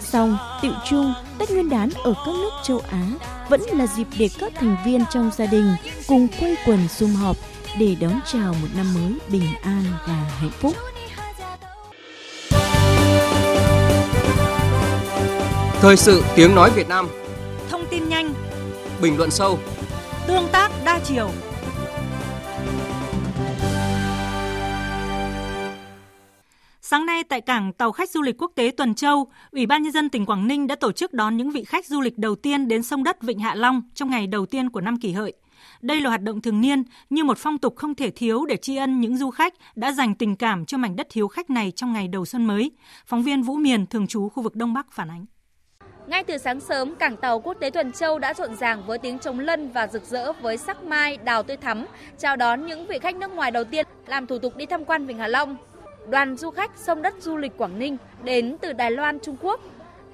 [0.00, 3.06] song tiệu chung Tết Nguyên đán ở các nước châu Á
[3.48, 5.76] vẫn là dịp để các thành viên trong gia đình
[6.08, 7.36] cùng quây quần sum họp
[7.78, 10.76] để đón chào một năm mới bình an và hạnh phúc.
[15.80, 17.08] Thời sự tiếng nói Việt Nam
[17.70, 18.34] Thông tin nhanh
[19.00, 19.58] bình luận sâu,
[20.26, 21.30] tương tác đa chiều.
[26.92, 29.92] Sáng nay tại cảng tàu khách du lịch quốc tế Tuần Châu, Ủy ban nhân
[29.92, 32.68] dân tỉnh Quảng Ninh đã tổ chức đón những vị khách du lịch đầu tiên
[32.68, 35.32] đến sông đất Vịnh Hạ Long trong ngày đầu tiên của năm kỷ hợi.
[35.80, 38.76] Đây là hoạt động thường niên như một phong tục không thể thiếu để tri
[38.76, 41.92] ân những du khách đã dành tình cảm cho mảnh đất hiếu khách này trong
[41.92, 42.70] ngày đầu xuân mới.
[43.06, 45.24] Phóng viên Vũ Miền thường trú khu vực Đông Bắc phản ánh.
[46.06, 49.18] Ngay từ sáng sớm, cảng tàu quốc tế Tuần Châu đã rộn ràng với tiếng
[49.18, 51.86] trống lân và rực rỡ với sắc mai, đào tươi thắm,
[52.18, 55.06] chào đón những vị khách nước ngoài đầu tiên làm thủ tục đi tham quan
[55.06, 55.56] Vịnh Hạ Long.
[56.10, 59.60] Đoàn du khách sông đất du lịch Quảng Ninh đến từ Đài Loan, Trung Quốc.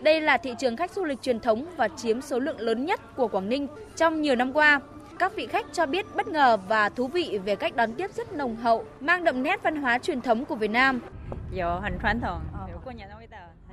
[0.00, 3.16] Đây là thị trường khách du lịch truyền thống và chiếm số lượng lớn nhất
[3.16, 4.80] của Quảng Ninh trong nhiều năm qua.
[5.18, 8.32] Các vị khách cho biết bất ngờ và thú vị về cách đón tiếp rất
[8.32, 11.00] nồng hậu, mang đậm nét văn hóa truyền thống của Việt Nam.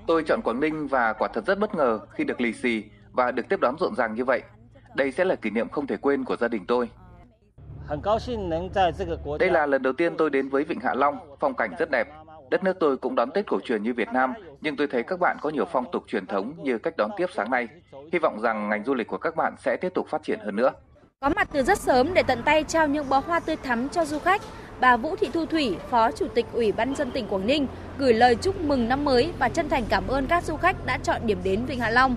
[0.07, 3.31] Tôi chọn Quảng Ninh và quả thật rất bất ngờ khi được lì xì và
[3.31, 4.41] được tiếp đón rộn ràng như vậy.
[4.95, 6.89] Đây sẽ là kỷ niệm không thể quên của gia đình tôi.
[9.39, 12.07] Đây là lần đầu tiên tôi đến với Vịnh Hạ Long, phong cảnh rất đẹp.
[12.49, 15.19] Đất nước tôi cũng đón Tết cổ truyền như Việt Nam, nhưng tôi thấy các
[15.19, 17.67] bạn có nhiều phong tục truyền thống như cách đón tiếp sáng nay.
[18.13, 20.55] Hy vọng rằng ngành du lịch của các bạn sẽ tiếp tục phát triển hơn
[20.55, 20.71] nữa.
[21.19, 24.05] Có mặt từ rất sớm để tận tay trao những bó hoa tươi thắm cho
[24.05, 24.41] du khách,
[24.79, 27.67] bà Vũ Thị Thu Thủy, Phó Chủ tịch Ủy ban dân tỉnh Quảng Ninh
[27.97, 30.97] gửi lời chúc mừng năm mới và chân thành cảm ơn các du khách đã
[31.03, 32.15] chọn điểm đến Vịnh Hạ Long.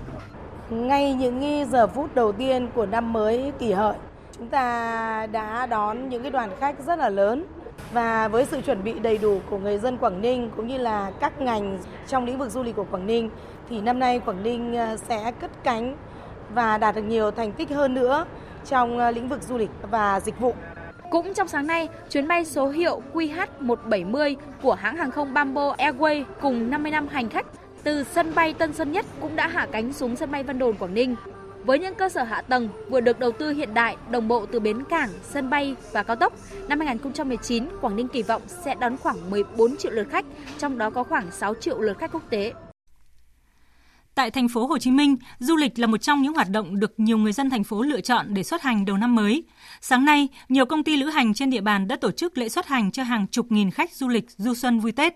[0.70, 3.94] Ngay những giờ phút đầu tiên của năm mới kỷ hợi,
[4.38, 7.44] chúng ta đã đón những cái đoàn khách rất là lớn
[7.92, 11.10] và với sự chuẩn bị đầy đủ của người dân Quảng Ninh cũng như là
[11.20, 13.30] các ngành trong lĩnh vực du lịch của Quảng Ninh
[13.68, 15.96] thì năm nay Quảng Ninh ờ, sẽ cất cánh
[16.54, 18.24] và đạt được nhiều thành tích hơn nữa
[18.66, 20.54] trong ờ, lĩnh vực du lịch và dịch vụ.
[21.10, 26.24] Cũng trong sáng nay, chuyến bay số hiệu QH170 của hãng hàng không Bamboo Airways
[26.40, 27.46] cùng 55 hành khách
[27.82, 30.76] từ sân bay Tân Sơn Nhất cũng đã hạ cánh xuống sân bay Vân Đồn,
[30.76, 31.16] Quảng Ninh.
[31.64, 34.60] Với những cơ sở hạ tầng vừa được đầu tư hiện đại, đồng bộ từ
[34.60, 36.32] bến cảng, sân bay và cao tốc,
[36.68, 40.24] năm 2019, Quảng Ninh kỳ vọng sẽ đón khoảng 14 triệu lượt khách,
[40.58, 42.52] trong đó có khoảng 6 triệu lượt khách quốc tế.
[44.14, 47.00] Tại thành phố Hồ Chí Minh, du lịch là một trong những hoạt động được
[47.00, 49.44] nhiều người dân thành phố lựa chọn để xuất hành đầu năm mới.
[49.80, 52.66] Sáng nay, nhiều công ty lữ hành trên địa bàn đã tổ chức lễ xuất
[52.66, 55.14] hành cho hàng chục nghìn khách du lịch du xuân vui Tết.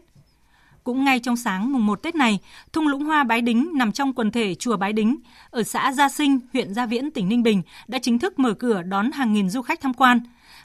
[0.85, 2.38] Cũng ngay trong sáng mùng 1 Tết này,
[2.73, 5.16] thung lũng hoa Bái Đính nằm trong quần thể chùa Bái Đính
[5.51, 8.83] ở xã Gia Sinh, huyện Gia Viễn, tỉnh Ninh Bình đã chính thức mở cửa
[8.83, 10.21] đón hàng nghìn du khách tham quan.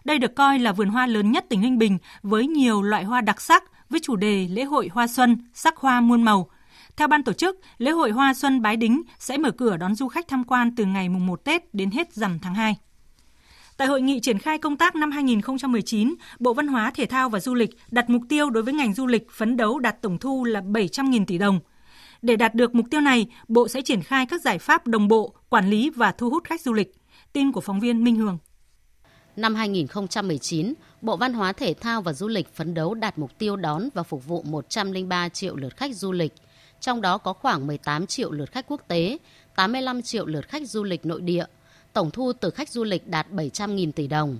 [0.06, 3.22] Đây được coi là vườn hoa lớn nhất tỉnh Ninh Bình với nhiều loại hoa
[3.22, 6.50] đặc sắc với chủ đề lễ hội hoa xuân, sắc hoa muôn màu.
[6.98, 10.08] Theo ban tổ chức, lễ hội hoa xuân Bái Đính sẽ mở cửa đón du
[10.08, 12.76] khách tham quan từ ngày mùng 1 Tết đến hết rằm tháng 2.
[13.78, 17.40] Tại hội nghị triển khai công tác năm 2019, Bộ Văn hóa, Thể thao và
[17.40, 20.44] Du lịch đặt mục tiêu đối với ngành du lịch phấn đấu đạt tổng thu
[20.44, 21.60] là 700.000 tỷ đồng.
[22.22, 25.36] Để đạt được mục tiêu này, Bộ sẽ triển khai các giải pháp đồng bộ,
[25.50, 26.92] quản lý và thu hút khách du lịch.
[27.34, 28.38] Tin của phóng viên Minh Hường.
[29.36, 33.56] Năm 2019, Bộ Văn hóa Thể thao và Du lịch phấn đấu đạt mục tiêu
[33.56, 36.34] đón và phục vụ 103 triệu lượt khách du lịch,
[36.80, 39.18] trong đó có khoảng 18 triệu lượt khách quốc tế,
[39.56, 41.46] 85 triệu lượt khách du lịch nội địa,
[41.98, 44.40] tổng thu từ khách du lịch đạt 700.000 tỷ đồng.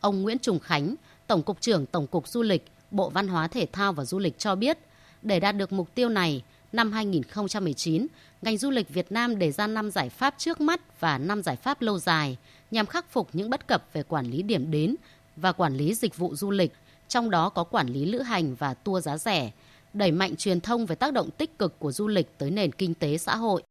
[0.00, 0.94] Ông Nguyễn Trùng Khánh,
[1.26, 4.38] Tổng cục trưởng Tổng cục Du lịch, Bộ Văn hóa Thể thao và Du lịch
[4.38, 4.78] cho biết,
[5.22, 6.42] để đạt được mục tiêu này,
[6.72, 8.06] năm 2019,
[8.42, 11.56] ngành du lịch Việt Nam đề ra 5 giải pháp trước mắt và 5 giải
[11.56, 12.36] pháp lâu dài
[12.70, 14.96] nhằm khắc phục những bất cập về quản lý điểm đến
[15.36, 16.72] và quản lý dịch vụ du lịch,
[17.08, 19.52] trong đó có quản lý lữ hành và tour giá rẻ,
[19.92, 22.94] đẩy mạnh truyền thông về tác động tích cực của du lịch tới nền kinh
[22.94, 23.62] tế xã hội.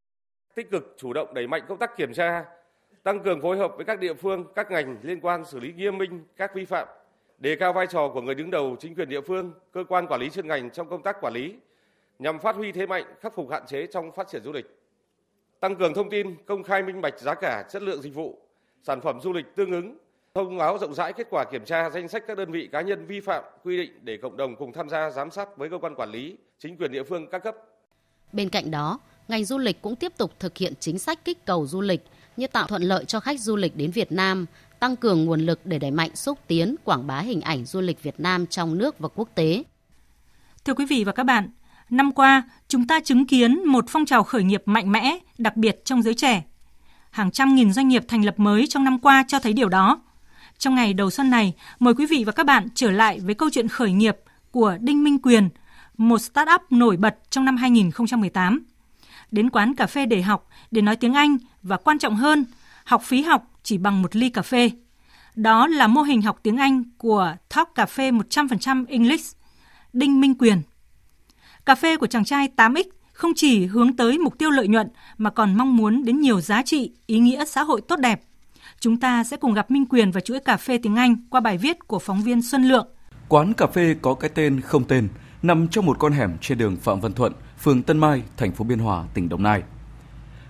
[0.56, 2.46] Tích cực chủ động đẩy mạnh công tác kiểm tra,
[3.06, 5.98] tăng cường phối hợp với các địa phương, các ngành liên quan xử lý nghiêm
[5.98, 6.88] minh các vi phạm,
[7.38, 10.22] đề cao vai trò của người đứng đầu chính quyền địa phương, cơ quan quản
[10.22, 11.56] lý chuyên ngành trong công tác quản lý
[12.20, 14.66] nhằm phát huy thế mạnh, khắc phục hạn chế trong phát triển du lịch.
[15.60, 18.40] Tăng cường thông tin, công khai minh bạch giá cả, chất lượng dịch vụ,
[18.84, 19.98] sản phẩm du lịch tương ứng,
[20.34, 23.06] thông báo rộng rãi kết quả kiểm tra danh sách các đơn vị cá nhân
[23.06, 25.96] vi phạm quy định để cộng đồng cùng tham gia giám sát với cơ quan
[25.96, 27.56] quản lý, chính quyền địa phương các cấp.
[28.34, 31.68] Bên cạnh đó, ngành du lịch cũng tiếp tục thực hiện chính sách kích cầu
[31.68, 32.02] du lịch
[32.38, 34.46] như tạo thuận lợi cho khách du lịch đến Việt Nam,
[34.80, 38.04] tăng cường nguồn lực để đẩy mạnh xúc tiến, quảng bá hình ảnh du lịch
[38.04, 39.64] Việt Nam trong nước và quốc tế.
[40.66, 41.50] Thưa quý vị và các bạn,
[41.90, 45.86] năm qua chúng ta chứng kiến một phong trào khởi nghiệp mạnh mẽ, đặc biệt
[45.86, 46.44] trong giới trẻ.
[47.10, 50.02] Hàng trăm nghìn doanh nghiệp thành lập mới trong năm qua cho thấy điều đó.
[50.58, 53.50] Trong ngày đầu xuân này, mời quý vị và các bạn trở lại với câu
[53.52, 54.18] chuyện khởi nghiệp
[54.52, 55.50] của Đinh Minh Quyền,
[55.98, 58.66] một startup nổi bật trong năm 2018.
[59.36, 62.46] Đến quán cà phê để học, để nói tiếng Anh và quan trọng hơn,
[62.86, 64.72] học phí học chỉ bằng một ly cà phê.
[65.36, 69.38] Đó là mô hình học tiếng Anh của Talk Cà phê 100% English,
[69.94, 70.62] Đinh Minh Quyền.
[71.66, 75.30] Cà phê của chàng trai 8X không chỉ hướng tới mục tiêu lợi nhuận mà
[75.30, 78.22] còn mong muốn đến nhiều giá trị, ý nghĩa xã hội tốt đẹp.
[78.80, 81.58] Chúng ta sẽ cùng gặp Minh Quyền và chuỗi cà phê tiếng Anh qua bài
[81.58, 82.88] viết của phóng viên Xuân Lượng.
[83.28, 85.08] Quán cà phê có cái tên không tên,
[85.42, 88.64] nằm trong một con hẻm trên đường Phạm Văn Thuận, phường Tân Mai, thành phố
[88.66, 89.64] Biên Hòa, tỉnh Đồng Nai.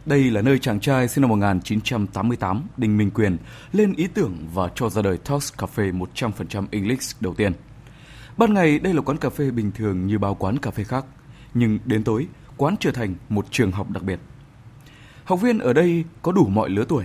[0.05, 3.37] Đây là nơi chàng trai sinh năm 1988, Đinh Minh Quyền,
[3.71, 7.53] lên ý tưởng và cho ra đời Talks Cafe 100% English đầu tiên.
[8.37, 11.05] Ban ngày đây là quán cà phê bình thường như bao quán cà phê khác,
[11.53, 14.19] nhưng đến tối, quán trở thành một trường học đặc biệt.
[15.23, 17.03] Học viên ở đây có đủ mọi lứa tuổi,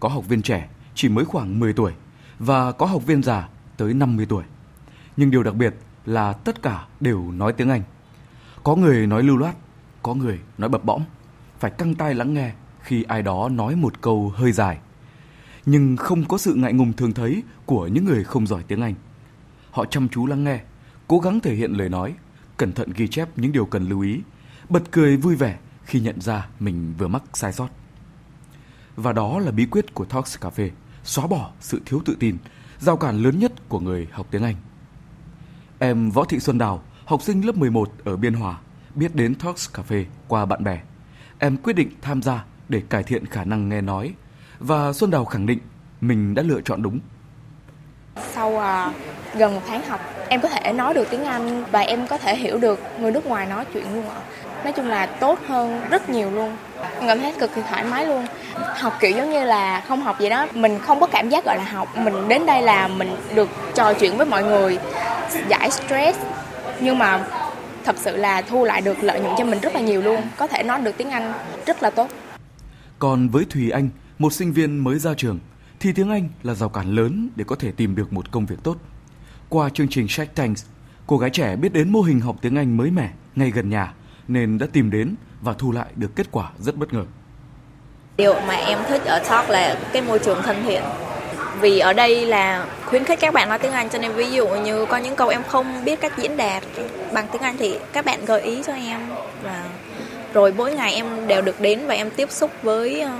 [0.00, 1.92] có học viên trẻ chỉ mới khoảng 10 tuổi
[2.38, 4.44] và có học viên già tới 50 tuổi.
[5.16, 5.74] Nhưng điều đặc biệt
[6.06, 7.82] là tất cả đều nói tiếng Anh.
[8.64, 9.56] Có người nói lưu loát,
[10.02, 11.02] có người nói bập bõm,
[11.58, 14.78] phải căng tai lắng nghe khi ai đó nói một câu hơi dài.
[15.66, 18.94] Nhưng không có sự ngại ngùng thường thấy của những người không giỏi tiếng Anh.
[19.70, 20.60] Họ chăm chú lắng nghe,
[21.08, 22.14] cố gắng thể hiện lời nói,
[22.56, 24.20] cẩn thận ghi chép những điều cần lưu ý,
[24.68, 27.68] bật cười vui vẻ khi nhận ra mình vừa mắc sai sót.
[28.96, 30.68] Và đó là bí quyết của Talks Cafe,
[31.04, 32.36] xóa bỏ sự thiếu tự tin,
[32.78, 34.56] giao cản lớn nhất của người học tiếng Anh.
[35.78, 38.58] Em Võ Thị Xuân Đào, học sinh lớp 11 ở Biên Hòa,
[38.94, 40.80] biết đến Talks Cafe qua bạn bè.
[41.38, 44.14] Em quyết định tham gia để cải thiện khả năng nghe nói
[44.58, 45.58] và Xuân Đào khẳng định
[46.00, 47.00] mình đã lựa chọn đúng.
[48.34, 48.94] Sau uh,
[49.34, 52.36] gần một tháng học, em có thể nói được tiếng Anh và em có thể
[52.36, 54.20] hiểu được người nước ngoài nói chuyện luôn ạ.
[54.64, 56.56] Nói chung là tốt hơn rất nhiều luôn.
[56.98, 58.26] Em cảm thấy cực kỳ thoải mái luôn.
[58.76, 61.56] Học kiểu giống như là không học gì đó, mình không có cảm giác gọi
[61.56, 61.96] là học.
[61.96, 64.78] Mình đến đây là mình được trò chuyện với mọi người,
[65.48, 66.18] giải stress.
[66.82, 67.26] Nhưng mà
[67.84, 70.20] thật sự là thu lại được lợi nhuận cho mình rất là nhiều luôn.
[70.36, 71.32] Có thể nói được tiếng Anh
[71.66, 72.08] rất là tốt.
[72.98, 75.38] Còn với Thùy Anh, một sinh viên mới ra trường,
[75.80, 78.56] thì tiếng Anh là rào cản lớn để có thể tìm được một công việc
[78.62, 78.76] tốt.
[79.48, 80.64] Qua chương trình Shark Tanks,
[81.06, 83.92] cô gái trẻ biết đến mô hình học tiếng Anh mới mẻ ngay gần nhà
[84.28, 87.04] nên đã tìm đến và thu lại được kết quả rất bất ngờ.
[88.16, 90.82] Điều mà em thích ở Talk là cái môi trường thân thiện.
[91.60, 94.48] Vì ở đây là khuyến khích các bạn nói tiếng Anh cho nên ví dụ
[94.48, 96.62] như có những câu em không biết cách diễn đạt
[97.12, 99.00] bằng tiếng Anh thì các bạn gợi ý cho em
[99.42, 99.64] và
[100.32, 103.12] rồi mỗi ngày em đều được đến và em tiếp xúc với ờ,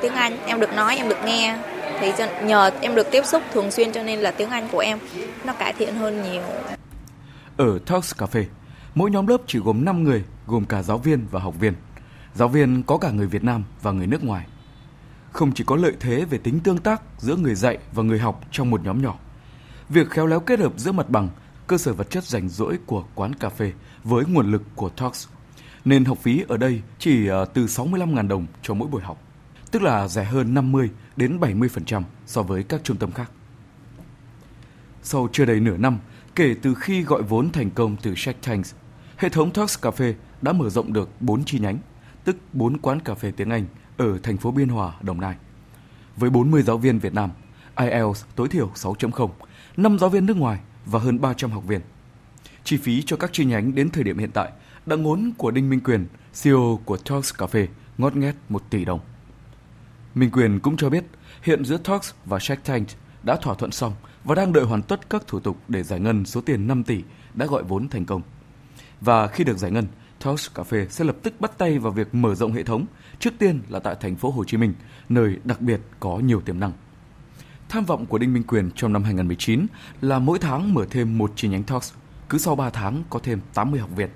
[0.00, 1.58] tiếng Anh, em được nói, em được nghe
[2.00, 2.12] thì
[2.44, 4.98] nhờ em được tiếp xúc thường xuyên cho nên là tiếng Anh của em
[5.44, 6.42] nó cải thiện hơn nhiều.
[7.56, 8.44] Ở Talks Cafe,
[8.94, 11.74] mỗi nhóm lớp chỉ gồm 5 người, gồm cả giáo viên và học viên.
[12.34, 14.46] Giáo viên có cả người Việt Nam và người nước ngoài.
[15.32, 18.40] Không chỉ có lợi thế về tính tương tác giữa người dạy và người học
[18.50, 19.18] trong một nhóm nhỏ.
[19.88, 21.28] Việc khéo léo kết hợp giữa mặt bằng,
[21.66, 23.72] cơ sở vật chất rảnh rỗi của quán cà phê
[24.04, 25.28] với nguồn lực của Talks
[25.88, 29.22] nên học phí ở đây chỉ à, từ 65.000 đồng cho mỗi buổi học,
[29.70, 33.30] tức là rẻ hơn 50 đến 70% so với các trung tâm khác.
[35.02, 35.98] Sau chưa đầy nửa năm,
[36.34, 38.74] kể từ khi gọi vốn thành công từ Shark Tanks,
[39.16, 40.12] hệ thống Talks Cafe
[40.42, 41.78] đã mở rộng được 4 chi nhánh,
[42.24, 43.66] tức 4 quán cà phê tiếng Anh
[43.98, 45.36] ở thành phố Biên Hòa, Đồng Nai.
[46.16, 47.30] Với 40 giáo viên Việt Nam,
[47.76, 49.30] IELTS tối thiểu 6.0,
[49.76, 51.80] 5 giáo viên nước ngoài và hơn 300 học viên.
[52.64, 54.52] Chi phí cho các chi nhánh đến thời điểm hiện tại
[54.86, 56.06] đã ngốn của Đinh Minh Quyền,
[56.42, 57.66] CEO của Talks Cafe,
[57.98, 59.00] ngót nghét 1 tỷ đồng.
[60.14, 61.04] Minh Quyền cũng cho biết
[61.42, 62.88] hiện giữa Talks và Shark Tank
[63.22, 63.92] đã thỏa thuận xong
[64.24, 67.02] và đang đợi hoàn tất các thủ tục để giải ngân số tiền 5 tỷ
[67.34, 68.22] đã gọi vốn thành công.
[69.00, 69.86] Và khi được giải ngân,
[70.24, 72.86] Talks Cafe sẽ lập tức bắt tay vào việc mở rộng hệ thống,
[73.18, 74.74] trước tiên là tại thành phố Hồ Chí Minh,
[75.08, 76.72] nơi đặc biệt có nhiều tiềm năng.
[77.68, 79.66] Tham vọng của Đinh Minh Quyền trong năm 2019
[80.00, 81.92] là mỗi tháng mở thêm một chi nhánh Talks,
[82.28, 84.08] cứ sau 3 tháng có thêm 80 học viên.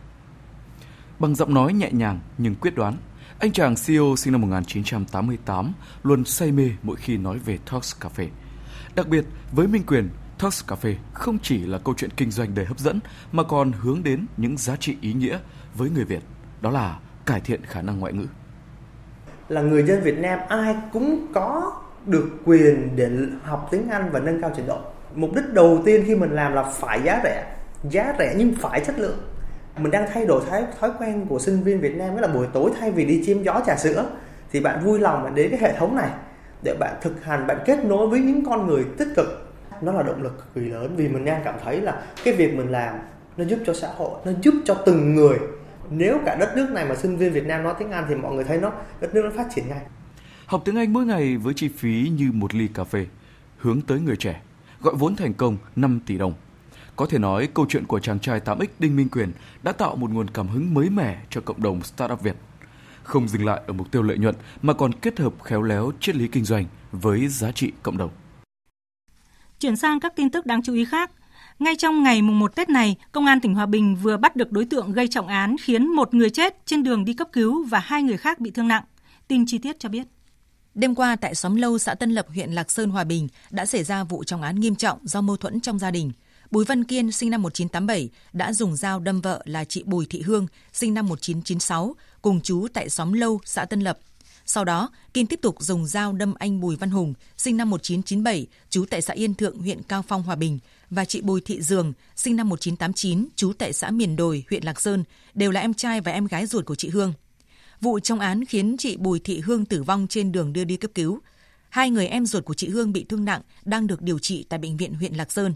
[1.18, 2.96] Bằng giọng nói nhẹ nhàng nhưng quyết đoán,
[3.38, 8.28] anh chàng CEO sinh năm 1988 luôn say mê mỗi khi nói về Talks Cafe.
[8.94, 12.66] Đặc biệt, với Minh Quyền, Talks Cafe không chỉ là câu chuyện kinh doanh đầy
[12.66, 13.00] hấp dẫn
[13.32, 15.38] mà còn hướng đến những giá trị ý nghĩa
[15.74, 16.22] với người Việt,
[16.60, 18.26] đó là cải thiện khả năng ngoại ngữ.
[19.52, 21.72] Là người dân Việt Nam ai cũng có
[22.06, 23.10] được quyền để
[23.42, 24.78] học tiếng Anh và nâng cao trình độ.
[25.14, 27.44] Mục đích đầu tiên khi mình làm là phải giá rẻ,
[27.90, 29.18] giá rẻ nhưng phải chất lượng.
[29.78, 32.46] Mình đang thay đổi thái thói quen của sinh viên Việt Nam đó là buổi
[32.52, 34.06] tối thay vì đi chiêm gió trà sữa
[34.52, 36.10] thì bạn vui lòng bạn đến cái hệ thống này
[36.62, 39.52] để bạn thực hành bạn kết nối với những con người tích cực.
[39.80, 42.54] Nó là động lực cực kỳ lớn vì mình đang cảm thấy là cái việc
[42.54, 42.94] mình làm
[43.36, 45.38] nó giúp cho xã hội nó giúp cho từng người
[45.96, 48.34] nếu cả đất nước này mà sinh viên Việt Nam nói tiếng Anh thì mọi
[48.34, 49.80] người thấy nó đất nước nó phát triển ngay
[50.46, 53.06] học tiếng Anh mỗi ngày với chi phí như một ly cà phê
[53.56, 54.40] hướng tới người trẻ
[54.80, 56.34] gọi vốn thành công 5 tỷ đồng
[56.96, 60.10] có thể nói câu chuyện của chàng trai 8X Đinh Minh Quyền đã tạo một
[60.10, 62.36] nguồn cảm hứng mới mẻ cho cộng đồng startup Việt.
[63.02, 66.16] Không dừng lại ở mục tiêu lợi nhuận mà còn kết hợp khéo léo triết
[66.16, 68.10] lý kinh doanh với giá trị cộng đồng.
[69.60, 71.10] Chuyển sang các tin tức đáng chú ý khác.
[71.58, 74.52] Ngay trong ngày mùng 1 Tết này, Công an tỉnh Hòa Bình vừa bắt được
[74.52, 77.78] đối tượng gây trọng án khiến một người chết trên đường đi cấp cứu và
[77.78, 78.84] hai người khác bị thương nặng.
[79.28, 80.06] Tin chi tiết cho biết.
[80.74, 83.84] Đêm qua tại xóm Lâu, xã Tân Lập, huyện Lạc Sơn, Hòa Bình đã xảy
[83.84, 86.12] ra vụ trọng án nghiêm trọng do mâu thuẫn trong gia đình.
[86.50, 90.22] Bùi Văn Kiên, sinh năm 1987, đã dùng dao đâm vợ là chị Bùi Thị
[90.22, 93.98] Hương, sinh năm 1996, cùng chú tại xóm Lâu, xã Tân Lập.
[94.46, 98.46] Sau đó, Kiên tiếp tục dùng dao đâm anh Bùi Văn Hùng, sinh năm 1997,
[98.70, 100.58] chú tại xã Yên Thượng, huyện Cao Phong, Hòa Bình,
[100.92, 104.80] và chị Bùi Thị Dường, sinh năm 1989, trú tại xã Miền Đồi, huyện Lạc
[104.80, 107.12] Sơn, đều là em trai và em gái ruột của chị Hương.
[107.80, 110.90] Vụ trong án khiến chị Bùi Thị Hương tử vong trên đường đưa đi cấp
[110.94, 111.20] cứu.
[111.68, 114.58] Hai người em ruột của chị Hương bị thương nặng đang được điều trị tại
[114.58, 115.54] bệnh viện huyện Lạc Sơn.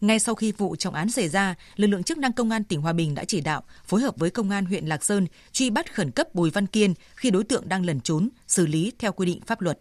[0.00, 2.80] Ngay sau khi vụ trọng án xảy ra, lực lượng chức năng công an tỉnh
[2.80, 5.94] Hòa Bình đã chỉ đạo phối hợp với công an huyện Lạc Sơn truy bắt
[5.94, 9.26] khẩn cấp Bùi Văn Kiên khi đối tượng đang lẩn trốn, xử lý theo quy
[9.26, 9.78] định pháp luật.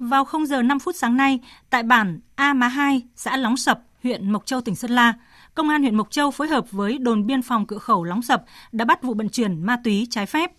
[0.00, 1.38] Vào 0 giờ 5 phút sáng nay,
[1.70, 5.14] tại bản A Má 2, xã Lóng Sập, huyện Mộc Châu, tỉnh Sơn La,
[5.54, 8.44] Công an huyện Mộc Châu phối hợp với đồn biên phòng cửa khẩu Lóng Sập
[8.72, 10.52] đã bắt vụ vận chuyển ma túy trái phép.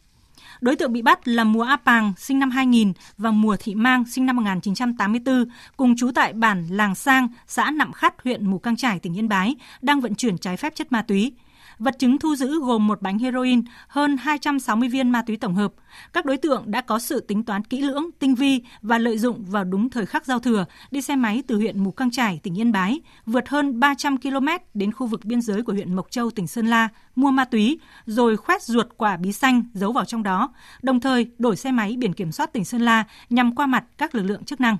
[0.61, 4.05] Đối tượng bị bắt là Mùa A Pàng, sinh năm 2000 và Mùa Thị Mang,
[4.05, 5.45] sinh năm 1984,
[5.77, 9.29] cùng trú tại bản Làng Sang, xã Nậm Khắt, huyện Mù Căng Trải, tỉnh Yên
[9.29, 11.33] Bái, đang vận chuyển trái phép chất ma túy.
[11.81, 15.73] Vật chứng thu giữ gồm một bánh heroin, hơn 260 viên ma túy tổng hợp.
[16.13, 19.45] Các đối tượng đã có sự tính toán kỹ lưỡng, tinh vi và lợi dụng
[19.45, 22.59] vào đúng thời khắc giao thừa, đi xe máy từ huyện Mù Căng Trải, tỉnh
[22.59, 26.29] Yên Bái, vượt hơn 300 km đến khu vực biên giới của huyện Mộc Châu,
[26.31, 30.23] tỉnh Sơn La, mua ma túy, rồi khoét ruột quả bí xanh giấu vào trong
[30.23, 33.83] đó, đồng thời đổi xe máy biển kiểm soát tỉnh Sơn La nhằm qua mặt
[33.97, 34.77] các lực lượng chức năng.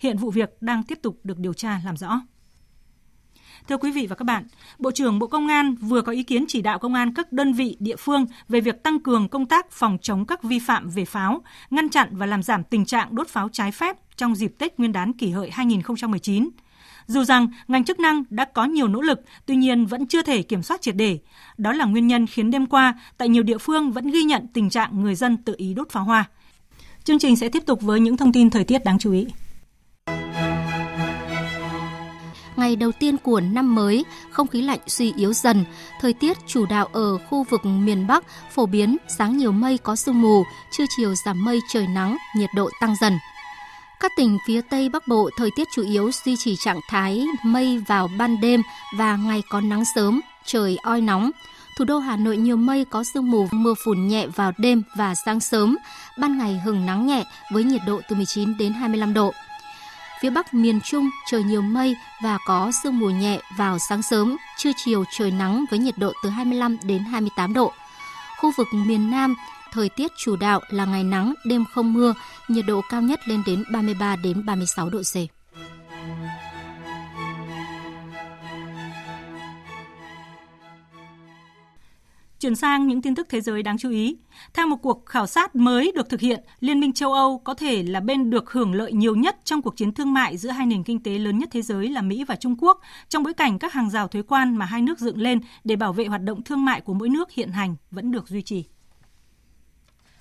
[0.00, 2.20] Hiện vụ việc đang tiếp tục được điều tra làm rõ.
[3.68, 4.44] Thưa quý vị và các bạn,
[4.78, 7.52] Bộ trưởng Bộ Công an vừa có ý kiến chỉ đạo công an các đơn
[7.52, 11.04] vị địa phương về việc tăng cường công tác phòng chống các vi phạm về
[11.04, 14.78] pháo, ngăn chặn và làm giảm tình trạng đốt pháo trái phép trong dịp Tết
[14.78, 16.50] Nguyên đán kỷ hợi 2019.
[17.06, 20.42] Dù rằng ngành chức năng đã có nhiều nỗ lực, tuy nhiên vẫn chưa thể
[20.42, 21.18] kiểm soát triệt để.
[21.58, 24.70] Đó là nguyên nhân khiến đêm qua, tại nhiều địa phương vẫn ghi nhận tình
[24.70, 26.24] trạng người dân tự ý đốt pháo hoa.
[27.04, 29.26] Chương trình sẽ tiếp tục với những thông tin thời tiết đáng chú ý
[32.56, 35.64] ngày đầu tiên của năm mới, không khí lạnh suy yếu dần,
[36.00, 39.96] thời tiết chủ đạo ở khu vực miền Bắc phổ biến sáng nhiều mây có
[39.96, 43.18] sương mù, trưa chiều giảm mây trời nắng, nhiệt độ tăng dần.
[44.00, 47.78] Các tỉnh phía Tây Bắc Bộ thời tiết chủ yếu duy trì trạng thái mây
[47.78, 48.62] vào ban đêm
[48.98, 51.30] và ngày có nắng sớm, trời oi nóng.
[51.78, 55.14] Thủ đô Hà Nội nhiều mây có sương mù, mưa phùn nhẹ vào đêm và
[55.14, 55.76] sáng sớm,
[56.18, 59.32] ban ngày hừng nắng nhẹ với nhiệt độ từ 19 đến 25 độ.
[60.22, 64.36] Phía Bắc miền Trung trời nhiều mây và có sương mù nhẹ vào sáng sớm,
[64.58, 67.72] trưa chiều trời nắng với nhiệt độ từ 25 đến 28 độ.
[68.38, 69.34] Khu vực miền Nam
[69.72, 72.14] thời tiết chủ đạo là ngày nắng, đêm không mưa,
[72.48, 75.41] nhiệt độ cao nhất lên đến 33 đến 36 độ C.
[82.42, 84.16] Chuyển sang những tin tức thế giới đáng chú ý.
[84.54, 87.82] Theo một cuộc khảo sát mới được thực hiện, Liên minh châu Âu có thể
[87.82, 90.84] là bên được hưởng lợi nhiều nhất trong cuộc chiến thương mại giữa hai nền
[90.84, 93.72] kinh tế lớn nhất thế giới là Mỹ và Trung Quốc, trong bối cảnh các
[93.72, 96.64] hàng rào thuế quan mà hai nước dựng lên để bảo vệ hoạt động thương
[96.64, 98.64] mại của mỗi nước hiện hành vẫn được duy trì.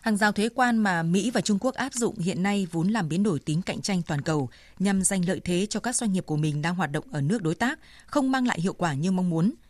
[0.02, 3.10] Hàng rào thuế quan mà Mỹ và Trung Quốc áp dụng hiện nay vốn làm
[3.10, 6.26] biến đổi tính cạnh tranh toàn cầu nhằm giành lợi thế cho các doanh nghiệp
[6.26, 9.12] của mình đang hoạt động ở nước đối tác, không mang lại hiệu quả như
[9.12, 9.52] mong muốn–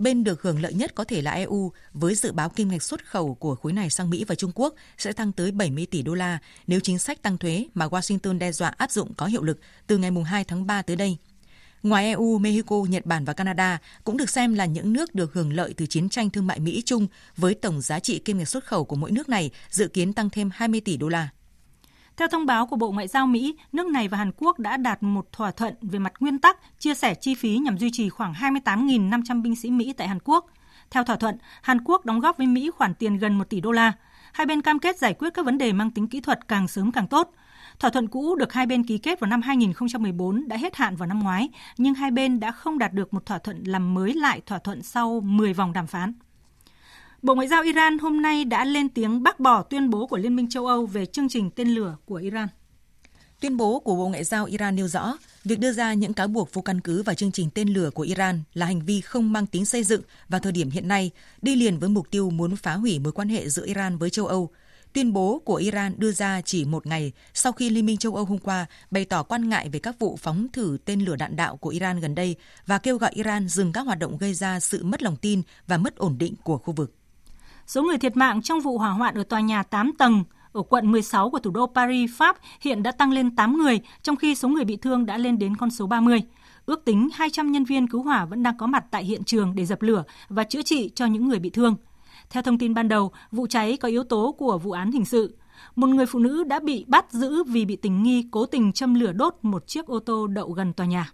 [0.00, 3.06] Bên được hưởng lợi nhất có thể là EU, với dự báo kim ngạch xuất
[3.06, 6.14] khẩu của khối này sang Mỹ và Trung Quốc sẽ tăng tới 70 tỷ đô
[6.14, 9.60] la nếu chính sách tăng thuế mà Washington đe dọa áp dụng có hiệu lực
[9.86, 11.16] từ ngày 2 tháng 3 tới đây.
[11.82, 15.52] Ngoài EU, Mexico, Nhật Bản và Canada cũng được xem là những nước được hưởng
[15.52, 18.84] lợi từ chiến tranh thương mại Mỹ-Trung với tổng giá trị kim ngạch xuất khẩu
[18.84, 21.28] của mỗi nước này dự kiến tăng thêm 20 tỷ đô la.
[22.20, 25.02] Theo thông báo của Bộ Ngoại giao Mỹ, nước này và Hàn Quốc đã đạt
[25.02, 28.32] một thỏa thuận về mặt nguyên tắc chia sẻ chi phí nhằm duy trì khoảng
[28.32, 30.46] 28.500 binh sĩ Mỹ tại Hàn Quốc.
[30.90, 33.72] Theo thỏa thuận, Hàn Quốc đóng góp với Mỹ khoản tiền gần 1 tỷ đô
[33.72, 33.92] la.
[34.32, 36.92] Hai bên cam kết giải quyết các vấn đề mang tính kỹ thuật càng sớm
[36.92, 37.30] càng tốt.
[37.78, 41.06] Thỏa thuận cũ được hai bên ký kết vào năm 2014 đã hết hạn vào
[41.06, 44.40] năm ngoái, nhưng hai bên đã không đạt được một thỏa thuận làm mới lại
[44.46, 46.12] thỏa thuận sau 10 vòng đàm phán.
[47.22, 50.36] Bộ Ngoại giao Iran hôm nay đã lên tiếng bác bỏ tuyên bố của Liên
[50.36, 52.48] minh châu Âu về chương trình tên lửa của Iran.
[53.40, 56.54] Tuyên bố của Bộ Ngoại giao Iran nêu rõ, việc đưa ra những cáo buộc
[56.54, 59.46] vô căn cứ vào chương trình tên lửa của Iran là hành vi không mang
[59.46, 61.10] tính xây dựng và thời điểm hiện nay,
[61.42, 64.26] đi liền với mục tiêu muốn phá hủy mối quan hệ giữa Iran với châu
[64.26, 64.50] Âu.
[64.92, 68.24] Tuyên bố của Iran đưa ra chỉ một ngày sau khi Liên minh châu Âu
[68.24, 71.56] hôm qua bày tỏ quan ngại về các vụ phóng thử tên lửa đạn đạo
[71.56, 74.84] của Iran gần đây và kêu gọi Iran dừng các hoạt động gây ra sự
[74.84, 76.99] mất lòng tin và mất ổn định của khu vực.
[77.66, 80.92] Số người thiệt mạng trong vụ hỏa hoạn ở tòa nhà 8 tầng ở quận
[80.92, 84.48] 16 của thủ đô Paris, Pháp hiện đã tăng lên 8 người, trong khi số
[84.48, 86.22] người bị thương đã lên đến con số 30.
[86.66, 89.66] Ước tính 200 nhân viên cứu hỏa vẫn đang có mặt tại hiện trường để
[89.66, 91.76] dập lửa và chữa trị cho những người bị thương.
[92.30, 95.36] Theo thông tin ban đầu, vụ cháy có yếu tố của vụ án hình sự.
[95.76, 98.94] một người phụ nữ đã bị bắt giữ vì bị tình nghi cố tình châm
[98.94, 101.12] lửa đốt một chiếc ô tô đậu gần tòa nhà.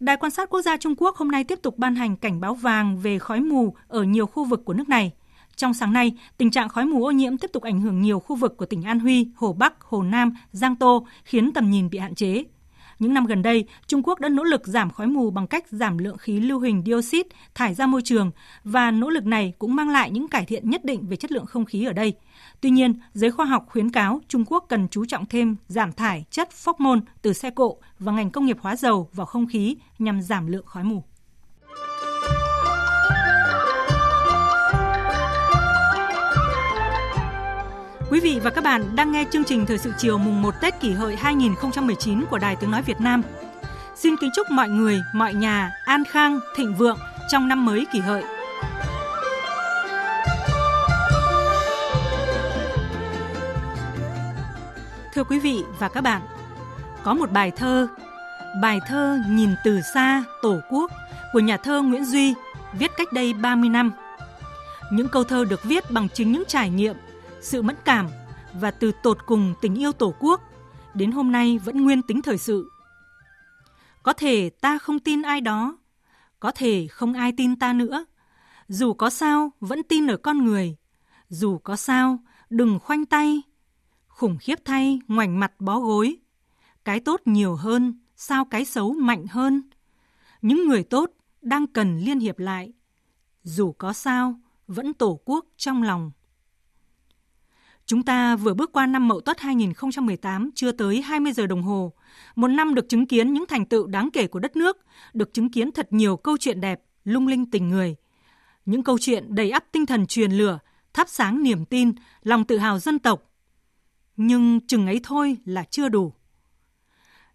[0.00, 2.54] Đài quan sát quốc gia Trung Quốc hôm nay tiếp tục ban hành cảnh báo
[2.54, 5.12] vàng về khói mù ở nhiều khu vực của nước này.
[5.56, 8.36] Trong sáng nay, tình trạng khói mù ô nhiễm tiếp tục ảnh hưởng nhiều khu
[8.36, 11.98] vực của tỉnh An Huy, Hồ Bắc, Hồ Nam, Giang Tô, khiến tầm nhìn bị
[11.98, 12.44] hạn chế.
[12.98, 15.98] Những năm gần đây, Trung Quốc đã nỗ lực giảm khói mù bằng cách giảm
[15.98, 18.30] lượng khí lưu huỳnh dioxide thải ra môi trường
[18.64, 21.46] và nỗ lực này cũng mang lại những cải thiện nhất định về chất lượng
[21.46, 22.14] không khí ở đây.
[22.60, 26.24] Tuy nhiên, giới khoa học khuyến cáo Trung Quốc cần chú trọng thêm giảm thải
[26.30, 29.76] chất phóc môn từ xe cộ và ngành công nghiệp hóa dầu vào không khí
[29.98, 31.04] nhằm giảm lượng khói mù.
[38.14, 40.80] Quý vị và các bạn đang nghe chương trình Thời sự chiều mùng 1 Tết
[40.80, 43.22] kỷ hợi 2019 của Đài Tiếng Nói Việt Nam.
[43.94, 46.98] Xin kính chúc mọi người, mọi nhà an khang, thịnh vượng
[47.30, 48.22] trong năm mới kỷ hợi.
[55.14, 56.22] Thưa quý vị và các bạn,
[57.02, 57.86] có một bài thơ,
[58.62, 60.90] bài thơ Nhìn từ xa Tổ quốc
[61.32, 62.34] của nhà thơ Nguyễn Duy,
[62.72, 63.92] viết cách đây 30 năm.
[64.90, 66.96] Những câu thơ được viết bằng chính những trải nghiệm,
[67.44, 68.06] sự mẫn cảm
[68.60, 70.40] và từ tột cùng tình yêu Tổ quốc,
[70.94, 72.70] đến hôm nay vẫn nguyên tính thời sự.
[74.02, 75.78] Có thể ta không tin ai đó,
[76.40, 78.04] có thể không ai tin ta nữa.
[78.68, 80.76] Dù có sao, vẫn tin ở con người.
[81.28, 82.18] Dù có sao,
[82.50, 83.42] đừng khoanh tay,
[84.08, 86.16] khủng khiếp thay ngoảnh mặt bó gối.
[86.84, 89.62] Cái tốt nhiều hơn, sao cái xấu mạnh hơn.
[90.42, 91.10] Những người tốt
[91.42, 92.72] đang cần liên hiệp lại.
[93.42, 96.12] Dù có sao, vẫn tổ quốc trong lòng.
[97.86, 101.92] Chúng ta vừa bước qua năm Mậu Tuất 2018 chưa tới 20 giờ đồng hồ.
[102.36, 104.78] Một năm được chứng kiến những thành tựu đáng kể của đất nước,
[105.12, 107.96] được chứng kiến thật nhiều câu chuyện đẹp, lung linh tình người.
[108.66, 110.58] Những câu chuyện đầy ắp tinh thần truyền lửa,
[110.94, 113.22] thắp sáng niềm tin, lòng tự hào dân tộc,
[114.16, 116.12] nhưng chừng ấy thôi là chưa đủ.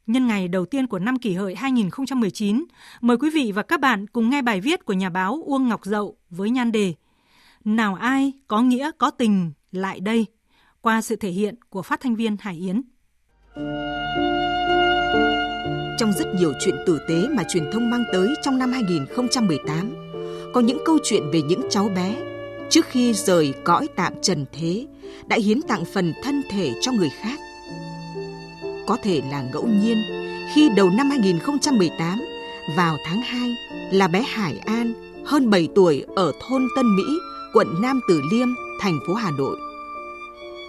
[0.08, 2.66] Nhân ngày đầu tiên của năm kỷ hợi 2019,
[3.02, 5.86] mời quý vị và các bạn cùng nghe bài viết của nhà báo Uông Ngọc
[5.86, 6.94] Dậu với nhan đề
[7.66, 10.26] Nào ai có nghĩa có tình lại đây
[10.90, 12.82] qua sự thể hiện của phát thanh viên Hải Yến.
[16.00, 19.96] Trong rất nhiều chuyện tử tế mà truyền thông mang tới trong năm 2018,
[20.54, 22.16] có những câu chuyện về những cháu bé
[22.70, 24.88] trước khi rời cõi tạm trần thế
[25.28, 27.40] đã hiến tặng phần thân thể cho người khác.
[28.88, 29.98] Có thể là ngẫu nhiên
[30.54, 32.20] khi đầu năm 2018
[32.78, 33.56] vào tháng 2
[33.92, 34.94] là bé Hải An
[35.26, 37.04] hơn 7 tuổi ở thôn Tân Mỹ,
[37.54, 38.48] quận Nam Từ Liêm,
[38.80, 39.69] thành phố Hà Nội.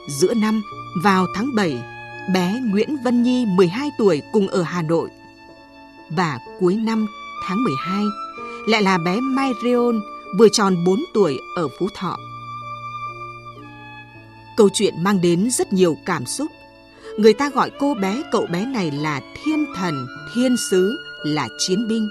[0.07, 0.63] Giữa năm
[1.03, 1.83] vào tháng 7,
[2.35, 5.09] bé Nguyễn Vân Nhi 12 tuổi cùng ở Hà Nội.
[6.11, 7.07] Và cuối năm
[7.47, 8.05] tháng 12
[8.67, 10.01] lại là bé Mai Rion
[10.39, 12.17] vừa tròn 4 tuổi ở Phú Thọ.
[14.57, 16.51] Câu chuyện mang đến rất nhiều cảm xúc.
[17.19, 21.89] Người ta gọi cô bé cậu bé này là thiên thần, thiên sứ, là chiến
[21.89, 22.09] binh.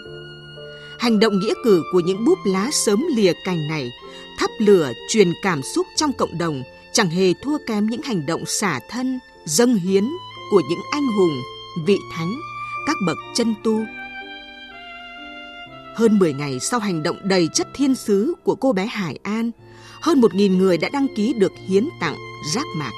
[0.99, 3.91] Hành động nghĩa cử của những búp lá sớm lìa cành này
[4.39, 6.63] thắp lửa truyền cảm xúc trong cộng đồng
[6.99, 10.09] chẳng hề thua kém những hành động xả thân, dâng hiến
[10.51, 11.41] của những anh hùng,
[11.85, 12.39] vị thánh,
[12.87, 13.79] các bậc chân tu.
[15.95, 19.51] Hơn 10 ngày sau hành động đầy chất thiên sứ của cô bé Hải An,
[20.01, 22.15] hơn 1.000 người đã đăng ký được hiến tặng
[22.53, 22.91] giác mạc.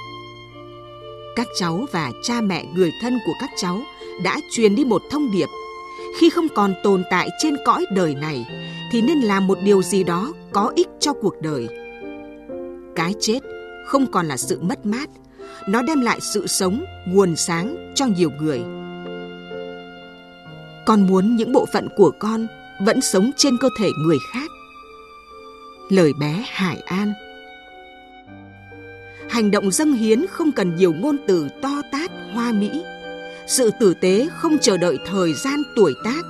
[1.35, 3.81] Các cháu và cha mẹ người thân của các cháu
[4.23, 5.47] đã truyền đi một thông điệp
[6.19, 8.45] khi không còn tồn tại trên cõi đời này
[8.91, 11.67] thì nên làm một điều gì đó có ích cho cuộc đời.
[12.95, 13.39] Cái chết
[13.85, 15.09] không còn là sự mất mát,
[15.67, 18.59] nó đem lại sự sống, nguồn sáng cho nhiều người.
[20.85, 22.47] Con muốn những bộ phận của con
[22.85, 24.51] vẫn sống trên cơ thể người khác.
[25.89, 27.13] Lời bé Hải An
[29.29, 32.83] Hành động dâng hiến không cần nhiều ngôn từ to tát, hoa mỹ.
[33.47, 36.21] Sự tử tế không chờ đợi thời gian tuổi tác.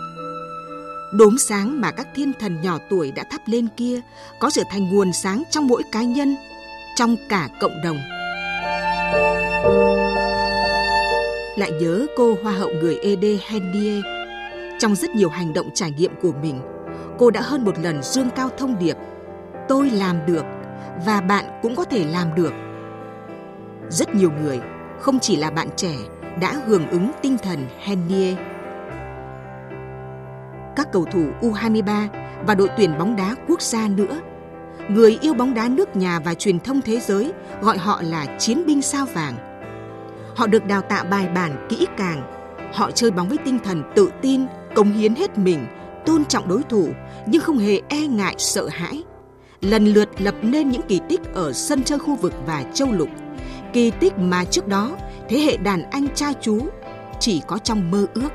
[1.13, 4.01] Đốm sáng mà các thiên thần nhỏ tuổi đã thắp lên kia
[4.39, 6.35] có trở thành nguồn sáng trong mỗi cá nhân,
[7.01, 7.97] trong cả cộng đồng.
[11.57, 14.01] Lại nhớ cô hoa hậu người Ede Hennie.
[14.79, 16.61] Trong rất nhiều hành động trải nghiệm của mình,
[17.17, 18.97] cô đã hơn một lần dương cao thông điệp
[19.67, 20.45] Tôi làm được
[21.05, 22.53] và bạn cũng có thể làm được
[23.89, 24.59] rất nhiều người,
[24.99, 25.95] không chỉ là bạn trẻ,
[26.41, 28.35] đã hưởng ứng tinh thần Henie.
[30.75, 32.07] Các cầu thủ U23
[32.47, 34.21] và đội tuyển bóng đá quốc gia nữa.
[34.93, 37.31] Người yêu bóng đá nước nhà và truyền thông thế giới
[37.61, 39.33] gọi họ là chiến binh sao vàng.
[40.35, 42.23] Họ được đào tạo bài bản kỹ càng.
[42.73, 45.65] Họ chơi bóng với tinh thần tự tin, cống hiến hết mình,
[46.05, 46.89] tôn trọng đối thủ
[47.25, 49.03] nhưng không hề e ngại sợ hãi.
[49.61, 53.09] Lần lượt lập nên những kỳ tích ở sân chơi khu vực và châu lục
[53.73, 54.97] kỳ tích mà trước đó
[55.29, 56.59] thế hệ đàn anh cha chú
[57.19, 58.29] chỉ có trong mơ ước.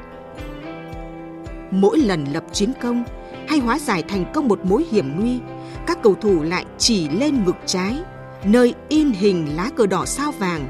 [1.71, 3.05] Mỗi lần lập chiến công
[3.49, 5.39] hay hóa giải thành công một mối hiểm nguy,
[5.87, 7.97] các cầu thủ lại chỉ lên ngực trái,
[8.45, 10.67] nơi in hình lá cờ đỏ sao vàng,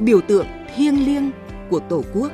[0.00, 0.46] biểu tượng
[0.76, 1.30] thiêng liêng
[1.70, 2.32] của Tổ quốc.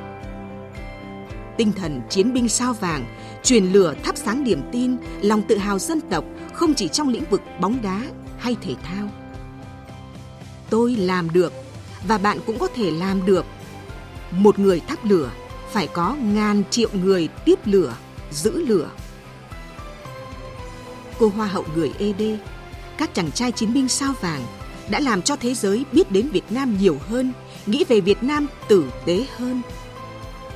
[1.57, 3.05] Tinh thần chiến binh sao vàng
[3.43, 7.23] truyền lửa thắp sáng niềm tin, lòng tự hào dân tộc không chỉ trong lĩnh
[7.29, 8.01] vực bóng đá
[8.37, 9.07] hay thể thao.
[10.69, 11.53] Tôi làm được
[12.07, 13.45] và bạn cũng có thể làm được.
[14.31, 15.29] Một người thắp lửa
[15.71, 17.93] phải có ngàn triệu người tiếp lửa,
[18.31, 18.89] giữ lửa.
[21.21, 22.21] Cô Hoa hậu người ED,
[22.97, 24.41] các chàng trai chiến binh sao vàng
[24.89, 27.33] đã làm cho thế giới biết đến Việt Nam nhiều hơn,
[27.65, 29.61] nghĩ về Việt Nam tử tế hơn.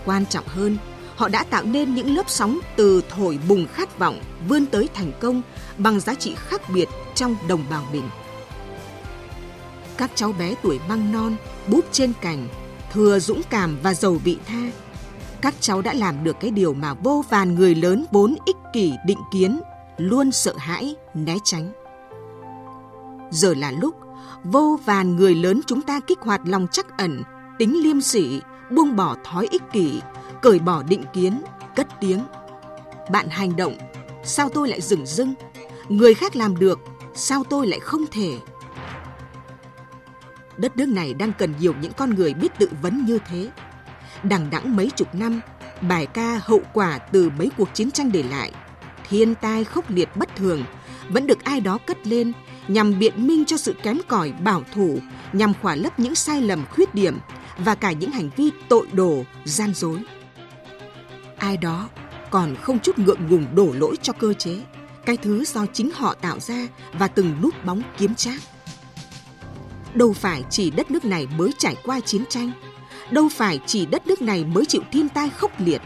[0.06, 0.78] Quan trọng hơn,
[1.16, 5.12] họ đã tạo nên những lớp sóng từ thổi bùng khát vọng vươn tới thành
[5.20, 5.42] công
[5.78, 8.10] bằng giá trị khác biệt trong đồng bào mình.
[9.98, 11.36] Các cháu bé tuổi măng non,
[11.68, 12.48] búp trên cành,
[12.94, 14.72] thừa dũng cảm và giàu vị tha.
[15.42, 18.94] Các cháu đã làm được cái điều mà vô vàn người lớn vốn ích kỷ
[19.06, 19.60] định kiến,
[19.98, 21.72] luôn sợ hãi, né tránh.
[23.32, 23.96] Giờ là lúc
[24.44, 27.24] vô vàn người lớn chúng ta kích hoạt lòng chắc ẩn,
[27.58, 28.42] tính liêm sỉ,
[28.72, 30.02] buông bỏ thói ích kỷ,
[30.42, 31.42] cởi bỏ định kiến,
[31.76, 32.24] cất tiếng.
[33.12, 33.78] Bạn hành động,
[34.24, 35.34] sao tôi lại dừng dưng?
[35.90, 36.80] Người khác làm được,
[37.14, 38.40] sao tôi lại không thể?
[40.58, 43.50] Đất nước này đang cần nhiều những con người biết tự vấn như thế.
[44.24, 45.42] Đằng đẵng mấy chục năm,
[45.82, 48.52] bài ca hậu quả từ mấy cuộc chiến tranh để lại,
[49.10, 50.64] thiên tai khốc liệt bất thường,
[51.10, 52.32] vẫn được ai đó cất lên
[52.68, 55.00] nhằm biện minh cho sự kém cỏi bảo thủ,
[55.34, 57.18] nhằm khỏa lấp những sai lầm khuyết điểm
[57.58, 60.00] và cả những hành vi tội đồ, gian dối.
[61.38, 61.90] Ai đó
[62.32, 64.62] còn không chút ngượng ngùng đổ lỗi cho cơ chế,
[65.06, 68.42] cái thứ do chính họ tạo ra và từng núp bóng kiếm trác.
[69.94, 72.52] Đâu phải chỉ đất nước này mới trải qua chiến tranh,
[73.12, 75.82] đâu phải chỉ đất nước này mới chịu thiên tai khốc liệt.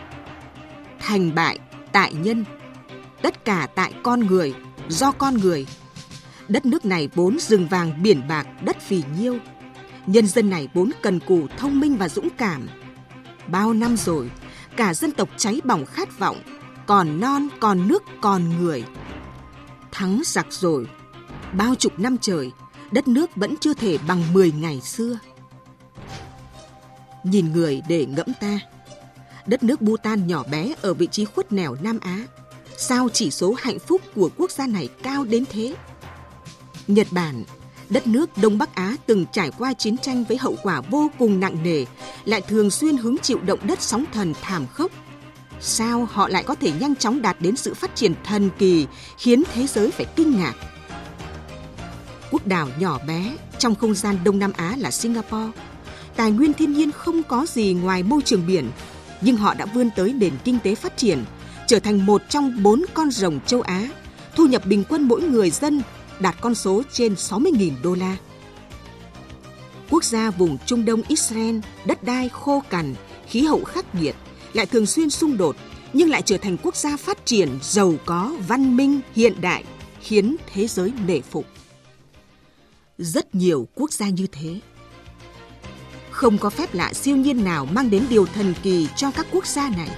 [1.00, 1.60] Thành bại,
[1.92, 2.46] tại nhân,
[3.22, 4.54] tất cả tại con người,
[4.90, 5.68] do con người.
[6.48, 9.38] Đất nước này vốn rừng vàng biển bạc, đất phì nhiêu.
[10.08, 12.68] Nhân dân này vốn cần cù thông minh và dũng cảm.
[13.48, 14.32] Bao năm rồi,
[14.78, 16.42] cả dân tộc cháy bỏng khát vọng,
[16.86, 18.84] còn non, còn nước, còn người.
[19.92, 20.88] Thắng giặc rồi,
[21.54, 22.52] bao chục năm trời,
[22.92, 25.20] đất nước vẫn chưa thể bằng 10 ngày xưa.
[27.24, 28.60] Nhìn người để ngẫm ta,
[29.46, 32.26] đất nước Bhutan nhỏ bé ở vị trí khuất nẻo Nam Á,
[32.82, 35.76] sao chỉ số hạnh phúc của quốc gia này cao đến thế?
[36.88, 37.44] Nhật Bản,
[37.90, 41.40] đất nước Đông Bắc Á từng trải qua chiến tranh với hậu quả vô cùng
[41.40, 41.86] nặng nề,
[42.26, 44.92] lại thường xuyên hứng chịu động đất sóng thần thảm khốc.
[45.62, 49.44] Sao họ lại có thể nhanh chóng đạt đến sự phát triển thần kỳ khiến
[49.54, 50.54] thế giới phải kinh ngạc?
[52.32, 55.52] Quốc đảo nhỏ bé trong không gian Đông Nam Á là Singapore.
[56.16, 58.70] Tài nguyên thiên nhiên không có gì ngoài môi trường biển,
[59.22, 61.24] nhưng họ đã vươn tới nền kinh tế phát triển,
[61.70, 63.90] trở thành một trong bốn con rồng châu Á,
[64.36, 65.82] thu nhập bình quân mỗi người dân
[66.20, 68.18] đạt con số trên 60.000 đô la.
[69.90, 72.96] Quốc gia vùng Trung Đông Israel, đất đai khô cằn,
[73.28, 74.16] khí hậu khắc nghiệt,
[74.54, 75.56] lại thường xuyên xung đột,
[75.94, 79.64] nhưng lại trở thành quốc gia phát triển, giàu có, văn minh, hiện đại,
[80.02, 81.46] khiến thế giới nể phục.
[82.98, 84.60] Rất nhiều quốc gia như thế.
[86.12, 89.48] Không có phép lạ siêu nhiên nào mang đến điều thần kỳ cho các quốc
[89.48, 89.90] gia này.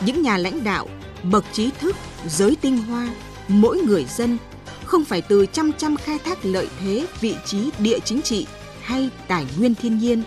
[0.00, 0.88] Những nhà lãnh đạo,
[1.22, 1.96] bậc trí thức,
[2.28, 3.08] giới tinh hoa,
[3.48, 4.38] mỗi người dân
[4.84, 8.46] không phải từ chăm chăm khai thác lợi thế, vị trí địa chính trị
[8.82, 10.22] hay tài nguyên thiên nhiên,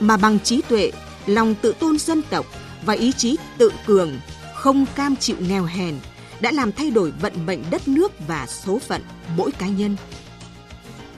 [0.00, 0.90] mà bằng trí tuệ,
[1.26, 2.46] lòng tự tôn dân tộc
[2.84, 4.20] và ý chí tự cường,
[4.54, 5.94] không cam chịu nghèo hèn
[6.40, 9.02] đã làm thay đổi vận mệnh đất nước và số phận
[9.36, 9.96] mỗi cá nhân.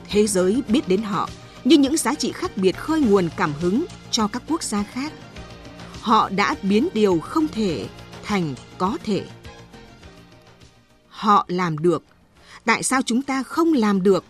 [0.08, 1.28] Thế giới biết đến họ
[1.64, 5.12] như những giá trị khác biệt khơi nguồn cảm hứng cho các quốc gia khác.
[6.02, 7.88] Họ đã biến điều không thể
[8.22, 9.24] thành có thể.
[11.08, 12.02] Họ làm được
[12.64, 14.24] tại sao chúng ta không làm được?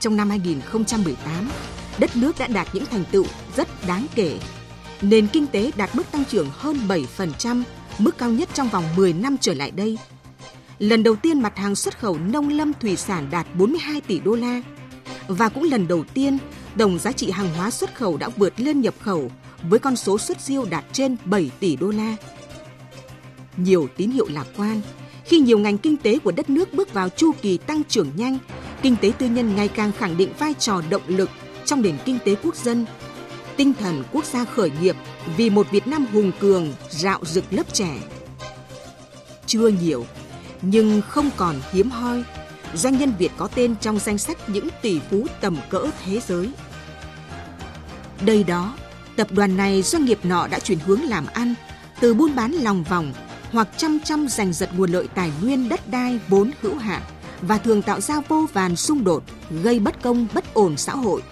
[0.00, 1.50] Trong năm 2018,
[1.98, 3.24] đất nước đã đạt những thành tựu
[3.56, 4.38] rất đáng kể.
[5.02, 7.62] Nền kinh tế đạt mức tăng trưởng hơn 7%,
[7.98, 9.98] mức cao nhất trong vòng 10 năm trở lại đây.
[10.78, 14.34] Lần đầu tiên mặt hàng xuất khẩu nông lâm thủy sản đạt 42 tỷ đô
[14.34, 14.62] la.
[15.28, 16.38] Và cũng lần đầu tiên,
[16.78, 19.30] tổng giá trị hàng hóa xuất khẩu đã vượt lên nhập khẩu
[19.62, 22.16] với con số xuất siêu đạt trên 7 tỷ đô la.
[23.56, 24.80] Nhiều tín hiệu lạc quan
[25.24, 28.38] khi nhiều ngành kinh tế của đất nước bước vào chu kỳ tăng trưởng nhanh,
[28.82, 31.30] kinh tế tư nhân ngày càng khẳng định vai trò động lực
[31.64, 32.86] trong nền kinh tế quốc dân.
[33.56, 34.96] Tinh thần quốc gia khởi nghiệp
[35.36, 37.98] vì một Việt Nam hùng cường rạo rực lớp trẻ.
[39.46, 40.06] Chưa nhiều,
[40.62, 42.24] nhưng không còn hiếm hoi,
[42.74, 46.50] doanh nhân Việt có tên trong danh sách những tỷ phú tầm cỡ thế giới.
[48.20, 48.74] Đây đó,
[49.18, 51.54] tập đoàn này doanh nghiệp nọ đã chuyển hướng làm ăn
[52.00, 53.12] từ buôn bán lòng vòng
[53.52, 57.02] hoặc chăm chăm giành giật nguồn lợi tài nguyên đất đai vốn hữu hạn
[57.42, 61.22] và thường tạo ra vô vàn xung đột gây bất công bất ổn xã hội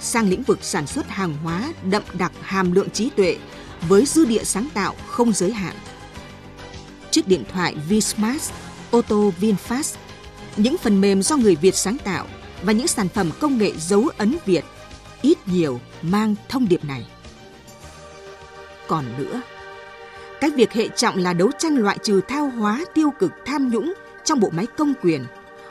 [0.00, 3.36] sang lĩnh vực sản xuất hàng hóa đậm đặc hàm lượng trí tuệ
[3.88, 5.74] với dư địa sáng tạo không giới hạn.
[7.10, 8.52] Chiếc điện thoại Vsmart,
[8.90, 9.96] ô tô VinFast,
[10.56, 12.26] những phần mềm do người Việt sáng tạo
[12.62, 14.64] và những sản phẩm công nghệ dấu ấn Việt
[15.22, 17.06] ít nhiều mang thông điệp này.
[18.90, 19.40] Còn nữa,
[20.40, 23.94] cái việc hệ trọng là đấu tranh loại trừ thao hóa tiêu cực tham nhũng
[24.24, 25.24] trong bộ máy công quyền,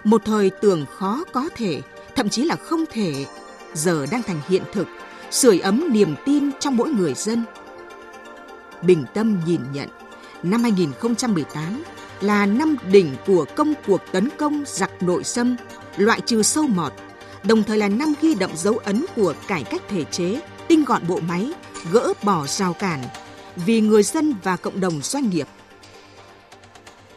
[0.03, 1.81] một thời tưởng khó có thể,
[2.15, 3.25] thậm chí là không thể,
[3.73, 4.87] giờ đang thành hiện thực,
[5.31, 7.43] sưởi ấm niềm tin trong mỗi người dân.
[8.81, 9.89] Bình tâm nhìn nhận,
[10.43, 11.83] năm 2018
[12.21, 15.55] là năm đỉnh của công cuộc tấn công giặc nội xâm,
[15.97, 16.93] loại trừ sâu mọt,
[17.43, 21.07] đồng thời là năm ghi đậm dấu ấn của cải cách thể chế, tinh gọn
[21.07, 21.53] bộ máy,
[21.91, 23.03] gỡ bỏ rào cản,
[23.55, 25.47] vì người dân và cộng đồng doanh nghiệp.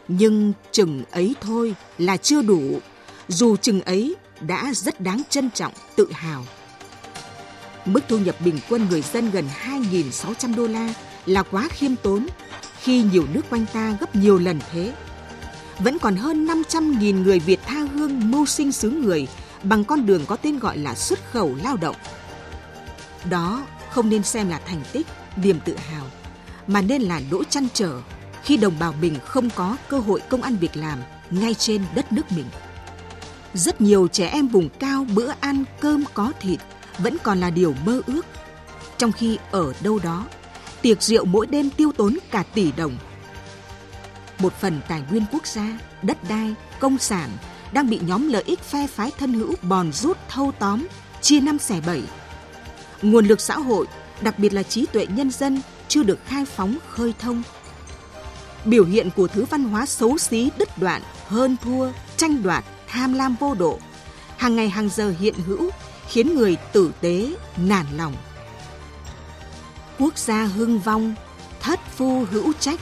[0.07, 2.79] Nhưng chừng ấy thôi là chưa đủ,
[3.27, 6.45] dù chừng ấy đã rất đáng trân trọng, tự hào.
[7.85, 10.93] Mức thu nhập bình quân người dân gần 2.600 đô la
[11.25, 12.27] là quá khiêm tốn
[12.81, 14.93] khi nhiều nước quanh ta gấp nhiều lần thế.
[15.79, 19.27] Vẫn còn hơn 500.000 người Việt tha hương mưu sinh xứ người
[19.63, 21.95] bằng con đường có tên gọi là xuất khẩu lao động.
[23.29, 26.05] Đó không nên xem là thành tích, niềm tự hào,
[26.67, 28.01] mà nên là nỗi chăn trở
[28.43, 32.11] khi đồng bào mình không có cơ hội công ăn việc làm ngay trên đất
[32.11, 32.45] nước mình.
[33.53, 36.59] Rất nhiều trẻ em vùng cao bữa ăn cơm có thịt
[36.97, 38.25] vẫn còn là điều mơ ước.
[38.97, 40.25] Trong khi ở đâu đó,
[40.81, 42.97] tiệc rượu mỗi đêm tiêu tốn cả tỷ đồng.
[44.39, 47.29] Một phần tài nguyên quốc gia, đất đai, công sản
[47.73, 50.87] đang bị nhóm lợi ích phe phái thân hữu bòn rút thâu tóm,
[51.21, 52.01] chia năm xẻ bảy.
[53.03, 53.87] Nguồn lực xã hội,
[54.21, 57.43] đặc biệt là trí tuệ nhân dân chưa được khai phóng khơi thông.
[58.65, 63.13] Biểu hiện của thứ văn hóa xấu xí đứt đoạn, hơn thua, tranh đoạt, tham
[63.13, 63.79] lam vô độ,
[64.37, 65.69] hàng ngày hàng giờ hiện hữu
[66.07, 68.15] khiến người tử tế nản lòng.
[69.99, 71.15] Quốc gia hưng vong,
[71.61, 72.79] thất phu hữu trách,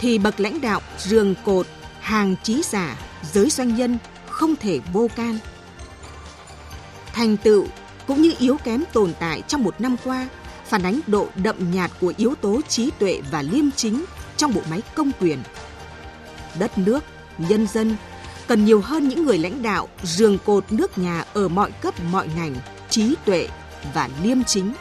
[0.00, 1.66] thì bậc lãnh đạo rường cột,
[2.00, 2.96] hàng trí giả,
[3.32, 3.98] giới doanh nhân
[4.30, 5.38] không thể vô can.
[7.12, 7.66] Thành tựu
[8.12, 10.28] cũng như yếu kém tồn tại trong một năm qua
[10.66, 14.04] phản ánh độ đậm nhạt của yếu tố trí tuệ và liêm chính
[14.36, 15.38] trong bộ máy công quyền.
[16.58, 17.04] Đất nước,
[17.38, 17.96] nhân dân
[18.46, 22.28] cần nhiều hơn những người lãnh đạo giường cột nước nhà ở mọi cấp mọi
[22.36, 22.54] ngành,
[22.90, 23.48] trí tuệ
[23.94, 24.72] và liêm chính.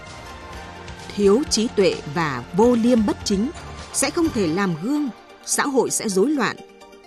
[1.16, 3.50] Thiếu trí tuệ và vô liêm bất chính
[3.94, 5.10] sẽ không thể làm gương,
[5.46, 6.58] xã hội sẽ rối loạn,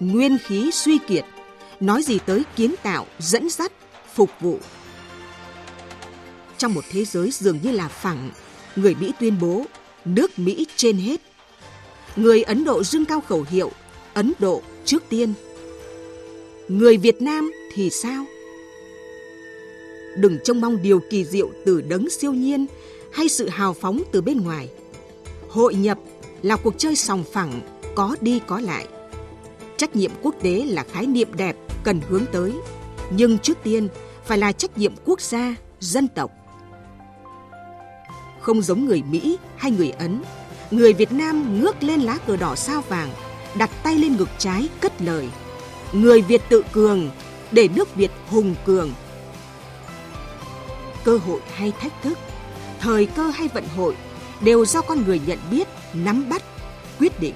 [0.01, 1.25] nguyên khí suy kiệt,
[1.81, 3.73] nói gì tới kiến tạo, dẫn dắt,
[4.15, 4.59] phục vụ.
[6.59, 8.31] Trong một thế giới dường như là phẳng,
[8.77, 9.65] người Mỹ tuyên bố
[10.05, 11.21] nước Mỹ trên hết.
[12.17, 13.71] Người Ấn Độ dưng cao khẩu hiệu
[14.15, 15.35] Ấn Độ trước tiên.
[16.69, 18.25] Người Việt Nam thì sao?
[20.17, 22.67] Đừng trông mong điều kỳ diệu từ đấng siêu nhiên
[23.13, 24.69] hay sự hào phóng từ bên ngoài.
[25.49, 25.99] Hội nhập
[26.43, 27.61] là cuộc chơi sòng phẳng,
[27.95, 28.87] có đi có lại.
[29.77, 32.53] Trách nhiệm quốc tế là khái niệm đẹp cần hướng tới,
[33.11, 33.89] nhưng trước tiên
[34.25, 36.31] phải là trách nhiệm quốc gia, dân tộc
[38.45, 40.23] không giống người Mỹ hay người Ấn.
[40.71, 43.11] Người Việt Nam ngước lên lá cờ đỏ sao vàng,
[43.55, 45.29] đặt tay lên ngực trái cất lời.
[45.93, 47.11] Người Việt tự cường,
[47.53, 48.93] để nước Việt hùng cường.
[51.05, 52.19] Cơ hội hay thách thức,
[52.81, 53.97] thời cơ hay vận hội
[54.41, 56.43] đều do con người nhận biết, nắm bắt,
[56.99, 57.35] quyết định.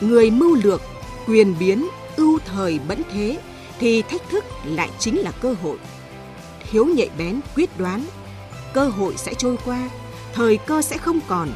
[0.00, 0.80] Người mưu lược,
[1.26, 3.38] quyền biến, ưu thời bẫn thế
[3.80, 5.76] thì thách thức lại chính là cơ hội.
[6.70, 8.04] Thiếu nhạy bén, quyết đoán,
[8.74, 9.90] cơ hội sẽ trôi qua,
[10.32, 11.48] thời cơ sẽ không còn,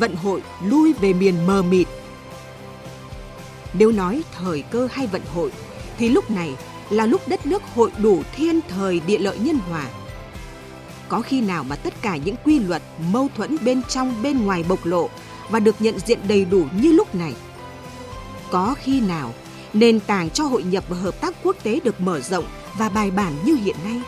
[0.00, 1.88] vận hội lui về miền mờ mịt.
[3.72, 5.52] Nếu nói thời cơ hay vận hội,
[5.98, 6.54] thì lúc này
[6.90, 9.86] là lúc đất nước hội đủ thiên thời địa lợi nhân hòa.
[11.08, 14.64] Có khi nào mà tất cả những quy luật mâu thuẫn bên trong bên ngoài
[14.68, 15.08] bộc lộ
[15.50, 17.34] và được nhận diện đầy đủ như lúc này?
[18.50, 19.34] Có khi nào
[19.72, 22.44] nền tảng cho hội nhập và hợp tác quốc tế được mở rộng
[22.78, 24.02] và bài bản như hiện nay?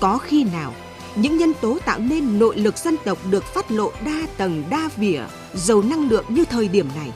[0.00, 0.74] Có khi nào
[1.16, 4.88] những nhân tố tạo nên nội lực dân tộc được phát lộ đa tầng đa
[4.96, 5.22] vỉa,
[5.54, 7.12] giàu năng lượng như thời điểm này.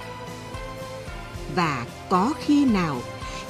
[1.55, 2.97] Và có khi nào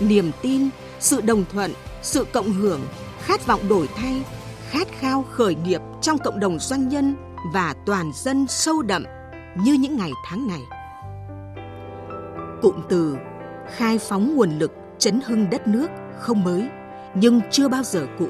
[0.00, 0.68] niềm tin,
[1.00, 1.72] sự đồng thuận,
[2.02, 2.80] sự cộng hưởng,
[3.20, 4.22] khát vọng đổi thay,
[4.70, 7.16] khát khao khởi nghiệp trong cộng đồng doanh nhân
[7.52, 9.04] và toàn dân sâu đậm
[9.56, 10.60] như những ngày tháng này.
[12.62, 13.16] Cụm từ
[13.76, 15.86] khai phóng nguồn lực chấn hưng đất nước
[16.20, 16.68] không mới
[17.14, 18.28] nhưng chưa bao giờ cũ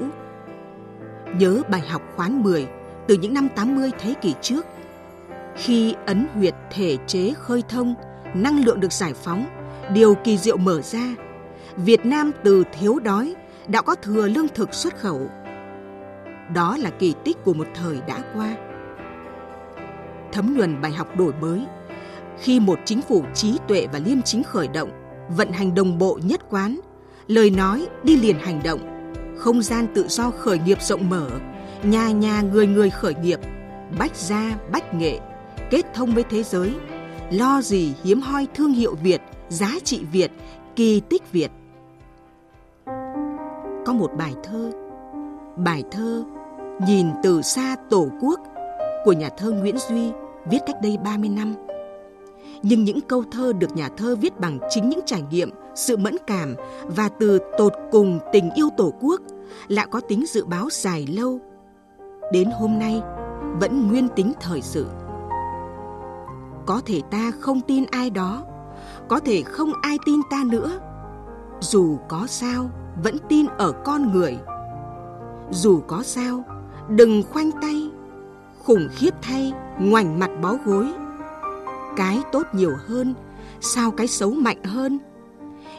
[1.35, 2.67] Nhớ bài học khoán 10,
[3.07, 4.67] từ những năm 80 thế kỷ trước.
[5.57, 7.95] Khi ấn huyệt thể chế khơi thông,
[8.35, 9.47] năng lượng được giải phóng,
[9.93, 11.15] điều kỳ diệu mở ra,
[11.77, 13.35] Việt Nam từ thiếu đói
[13.69, 15.21] đã có thừa lương thực xuất khẩu.
[16.55, 18.57] Đó là kỳ tích của một thời đã qua.
[20.33, 21.67] Thấm nhuần bài học đổi mới,
[22.39, 24.91] khi một chính phủ trí tuệ và liêm chính khởi động,
[25.37, 26.81] vận hành đồng bộ nhất quán,
[27.27, 28.96] lời nói đi liền hành động,
[29.39, 31.29] không gian tự do khởi nghiệp rộng mở,
[31.83, 33.41] nhà nhà người người khởi nghiệp,
[33.99, 35.19] bách gia bách nghệ,
[35.71, 36.75] kết thông với thế giới,
[37.31, 40.31] lo gì hiếm hoi thương hiệu Việt, giá trị Việt,
[40.77, 41.51] kỳ tích Việt.
[43.87, 44.73] Có một bài thơ,
[45.57, 46.25] bài thơ
[46.81, 48.41] Nhìn từ xa Tổ quốc
[49.05, 50.13] của nhà thơ Nguyễn Duy
[50.51, 51.55] viết cách đây 30 năm.
[52.63, 56.17] Nhưng những câu thơ được nhà thơ viết bằng chính những trải nghiệm, sự mẫn
[56.27, 56.55] cảm
[56.87, 59.21] và từ tột cùng tình yêu Tổ quốc
[59.69, 61.41] lại có tính dự báo dài lâu.
[62.33, 63.03] Đến hôm nay
[63.61, 64.87] vẫn nguyên tính thời sự.
[66.67, 68.43] Có thể ta không tin ai đó,
[69.09, 70.81] có thể không ai tin ta nữa.
[71.61, 72.71] Dù có sao,
[73.03, 74.39] vẫn tin ở con người.
[75.51, 76.45] Dù có sao,
[76.89, 77.91] đừng khoanh tay,
[78.65, 80.87] khủng khiếp thay, ngoảnh mặt bó gối.
[81.97, 83.15] Cái tốt nhiều hơn,
[83.61, 84.99] sao cái xấu mạnh hơn?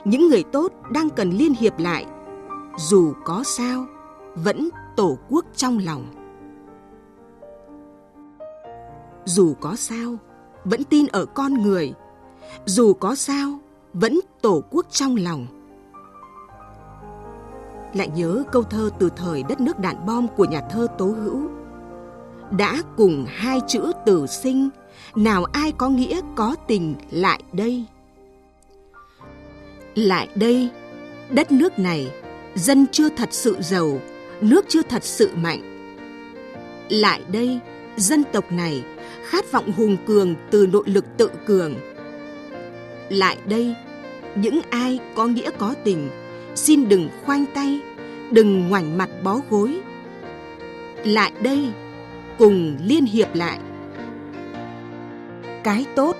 [0.05, 2.05] Những người tốt đang cần liên hiệp lại,
[2.77, 3.85] dù có sao,
[4.35, 6.05] vẫn tổ quốc trong lòng.
[9.25, 10.15] Dù có sao,
[10.63, 11.93] vẫn tin ở con người.
[12.65, 13.59] Dù có sao,
[13.93, 15.47] vẫn tổ quốc trong lòng.
[17.93, 21.49] Lại nhớ câu thơ từ thời đất nước đạn bom của nhà thơ Tố Hữu.
[22.51, 24.69] Đã cùng hai chữ tử sinh,
[25.15, 27.85] nào ai có nghĩa có tình lại đây.
[29.97, 30.69] Lại đây,
[31.29, 32.11] đất nước này,
[32.55, 34.01] dân chưa thật sự giàu,
[34.41, 35.61] nước chưa thật sự mạnh.
[36.89, 37.59] Lại đây,
[37.95, 38.83] dân tộc này
[39.23, 41.75] khát vọng hùng cường từ nội lực tự cường.
[43.09, 43.75] Lại đây,
[44.35, 46.09] những ai có nghĩa có tình,
[46.55, 47.79] xin đừng khoanh tay,
[48.31, 49.81] đừng ngoảnh mặt bó gối.
[51.03, 51.69] Lại đây,
[52.37, 53.59] cùng liên hiệp lại.
[55.63, 56.15] Cái tốt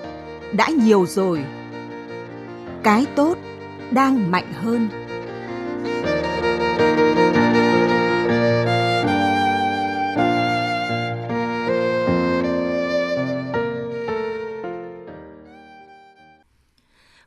[0.52, 1.44] đã nhiều rồi.
[2.82, 3.38] Cái tốt
[3.92, 4.88] đang mạnh hơn.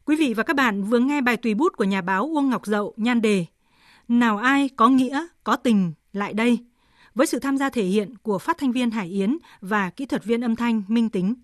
[0.05, 2.65] Quý vị và các bạn vừa nghe bài tùy bút của nhà báo Uông Ngọc
[2.65, 3.45] Dậu nhan đề
[4.07, 6.59] Nào ai có nghĩa, có tình, lại đây
[7.15, 10.23] với sự tham gia thể hiện của phát thanh viên Hải Yến và kỹ thuật
[10.23, 11.35] viên âm thanh Minh Tính.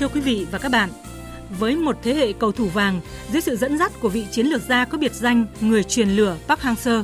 [0.00, 0.90] Thưa quý vị và các bạn,
[1.58, 3.00] với một thế hệ cầu thủ vàng
[3.32, 6.36] dưới sự dẫn dắt của vị chiến lược gia có biệt danh người truyền lửa
[6.48, 7.02] Park Hang-seo,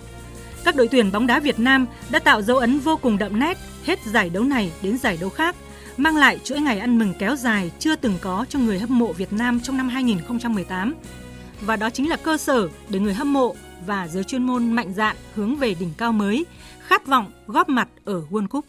[0.65, 3.59] các đội tuyển bóng đá Việt Nam đã tạo dấu ấn vô cùng đậm nét
[3.85, 5.57] hết giải đấu này đến giải đấu khác
[5.97, 9.13] mang lại chuỗi ngày ăn mừng kéo dài chưa từng có cho người hâm mộ
[9.13, 10.95] Việt Nam trong năm 2018.
[11.61, 13.55] Và đó chính là cơ sở để người hâm mộ
[13.87, 16.47] và giới chuyên môn mạnh dạn hướng về đỉnh cao mới,
[16.87, 18.65] khát vọng góp mặt ở World Cup.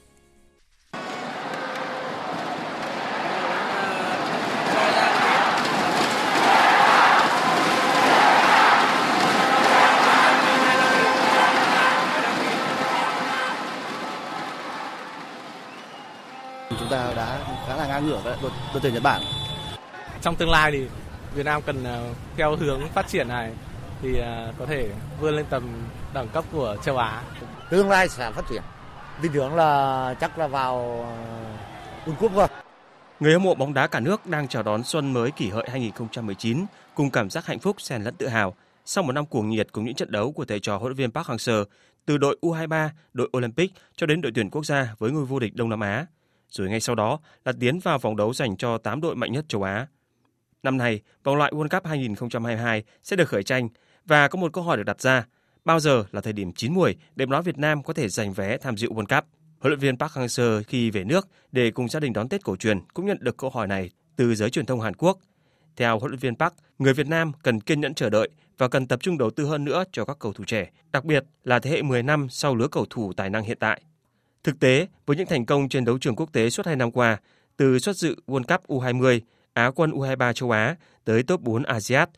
[17.98, 19.22] Ngang ngửa với đội, đội tuyển Nhật Bản.
[20.22, 20.88] Trong tương lai thì
[21.36, 23.52] Việt Nam cần uh, theo hướng phát triển này
[24.02, 24.89] thì uh, có thể
[25.20, 25.64] vươn lên tầm
[26.14, 27.24] đẳng cấp của châu Á.
[27.70, 28.62] Tương lai sẽ phát triển.
[29.22, 31.06] Tin tưởng là chắc là vào
[32.06, 32.48] World Cup rồi.
[33.20, 36.66] Người hâm mộ bóng đá cả nước đang chào đón xuân mới kỷ hợi 2019
[36.95, 38.54] cùng cảm giác hạnh phúc xen lẫn tự hào
[38.86, 41.12] sau một năm cuồng nhiệt cùng những trận đấu của thầy trò huấn luyện viên
[41.12, 41.66] Park Hang-seo
[42.06, 45.56] từ đội U23, đội Olympic cho đến đội tuyển quốc gia với ngôi vô địch
[45.56, 46.06] Đông Nam Á
[46.50, 49.45] rồi ngay sau đó là tiến vào vòng đấu dành cho 8 đội mạnh nhất
[49.48, 49.88] châu Á.
[50.64, 53.70] Năm nay, vòng loại World Cup 2022 sẽ được khởi tranh
[54.06, 55.26] và có một câu hỏi được đặt ra,
[55.66, 58.34] bao giờ là thời điểm chín muồi để bóng đá Việt Nam có thể giành
[58.34, 59.26] vé tham dự World Cup?
[59.60, 62.56] Huấn luyện viên Park Hang-seo khi về nước để cùng gia đình đón Tết cổ
[62.56, 65.20] truyền cũng nhận được câu hỏi này từ giới truyền thông Hàn Quốc.
[65.76, 68.88] Theo huấn luyện viên Park, người Việt Nam cần kiên nhẫn chờ đợi và cần
[68.88, 71.72] tập trung đầu tư hơn nữa cho các cầu thủ trẻ, đặc biệt là thế
[71.72, 73.82] hệ 10 năm sau lứa cầu thủ tài năng hiện tại.
[74.48, 77.18] Thực tế, với những thành công trên đấu trường quốc tế suốt 2 năm qua,
[77.58, 79.20] từ xuất dự World Cup U20,
[79.54, 80.76] Á quân U23 châu Á
[81.06, 82.10] tới top 4 ASEAN,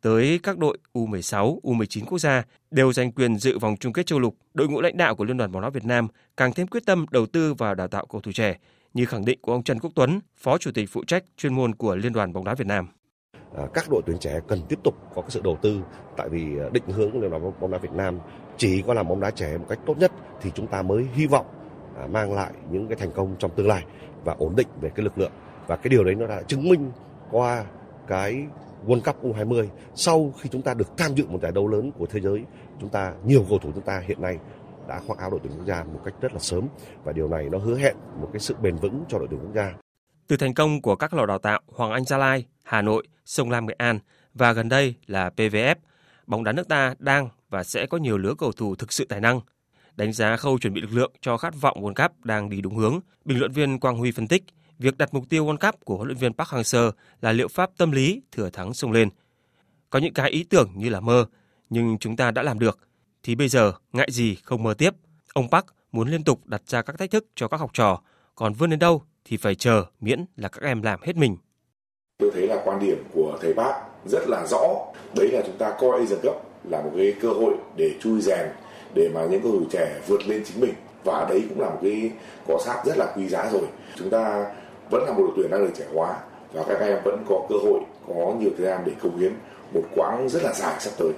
[0.00, 4.18] tới các đội U16, U19 quốc gia đều giành quyền dự vòng chung kết châu
[4.18, 6.86] lục, đội ngũ lãnh đạo của Liên đoàn bóng đá Việt Nam càng thêm quyết
[6.86, 8.58] tâm đầu tư vào đào tạo cầu thủ trẻ,
[8.94, 11.74] như khẳng định của ông Trần Quốc Tuấn, Phó Chủ tịch phụ trách chuyên môn
[11.74, 12.88] của Liên đoàn bóng đá Việt Nam.
[13.56, 15.80] À, các đội tuyển trẻ cần tiếp tục có cái sự đầu tư
[16.16, 18.18] tại vì à, định hướng Liên đoàn bóng đá Việt Nam
[18.56, 21.26] chỉ có làm bóng đá trẻ một cách tốt nhất thì chúng ta mới hy
[21.26, 21.46] vọng
[21.98, 23.84] À, mang lại những cái thành công trong tương lai
[24.24, 25.32] và ổn định về cái lực lượng
[25.66, 26.90] và cái điều đấy nó đã chứng minh
[27.30, 27.64] qua
[28.06, 28.46] cái
[28.86, 32.06] World Cup U20 sau khi chúng ta được tham dự một giải đấu lớn của
[32.06, 32.44] thế giới
[32.80, 34.38] chúng ta nhiều cầu thủ chúng ta hiện nay
[34.88, 36.68] đã khoác áo đội tuyển quốc gia một cách rất là sớm
[37.04, 39.54] và điều này nó hứa hẹn một cái sự bền vững cho đội tuyển quốc
[39.54, 39.72] gia.
[40.26, 43.50] Từ thành công của các lò đào tạo Hoàng Anh Gia Lai, Hà Nội, Sông
[43.50, 43.98] Lam Nghệ An
[44.34, 45.74] và gần đây là PVF,
[46.26, 49.20] bóng đá nước ta đang và sẽ có nhiều lứa cầu thủ thực sự tài
[49.20, 49.40] năng.
[49.98, 52.76] Đánh giá khâu chuẩn bị lực lượng cho khát vọng World Cup đang đi đúng
[52.76, 54.42] hướng, bình luận viên Quang Huy phân tích,
[54.78, 56.90] việc đặt mục tiêu World Cup của huấn luyện viên Park Hang-seo
[57.20, 59.08] là liệu pháp tâm lý thừa thắng xông lên.
[59.90, 61.26] Có những cái ý tưởng như là mơ,
[61.70, 62.78] nhưng chúng ta đã làm được,
[63.22, 64.94] thì bây giờ ngại gì không mơ tiếp.
[65.32, 68.02] Ông Park muốn liên tục đặt ra các thách thức cho các học trò,
[68.34, 71.36] còn vươn đến đâu thì phải chờ miễn là các em làm hết mình.
[72.18, 73.76] Tôi thấy là quan điểm của thầy Park
[74.06, 74.62] rất là rõ.
[75.16, 78.48] Đấy là chúng ta coi Asian Cup là một cái cơ hội để chui rèn,
[78.94, 80.74] để mà những cầu thủ trẻ vượt lên chính mình.
[81.04, 82.10] Và đấy cũng là một cái
[82.46, 83.62] cọ sát rất là quý giá rồi.
[83.96, 84.54] Chúng ta
[84.90, 86.20] vẫn là một đội tuyển đang được trẻ hóa
[86.52, 89.32] và các em vẫn có cơ hội, có nhiều thời gian để công hiến
[89.74, 91.12] một quãng rất là dài sắp tới.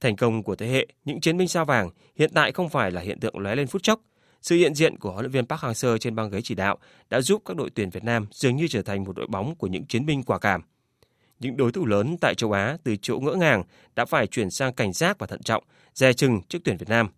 [0.00, 3.00] Thành công của thế hệ những chiến binh sao vàng hiện tại không phải là
[3.00, 4.00] hiện tượng lóe lên phút chốc.
[4.42, 6.78] Sự hiện diện của huấn luyện viên Park Hang-seo trên băng ghế chỉ đạo
[7.10, 9.66] đã giúp các đội tuyển Việt Nam dường như trở thành một đội bóng của
[9.66, 10.62] những chiến binh quả cảm.
[11.40, 13.62] Những đối thủ lớn tại châu Á từ chỗ ngỡ ngàng
[13.96, 15.64] đã phải chuyển sang cảnh giác và thận trọng,
[15.94, 17.08] dè chừng trước tuyển Việt Nam.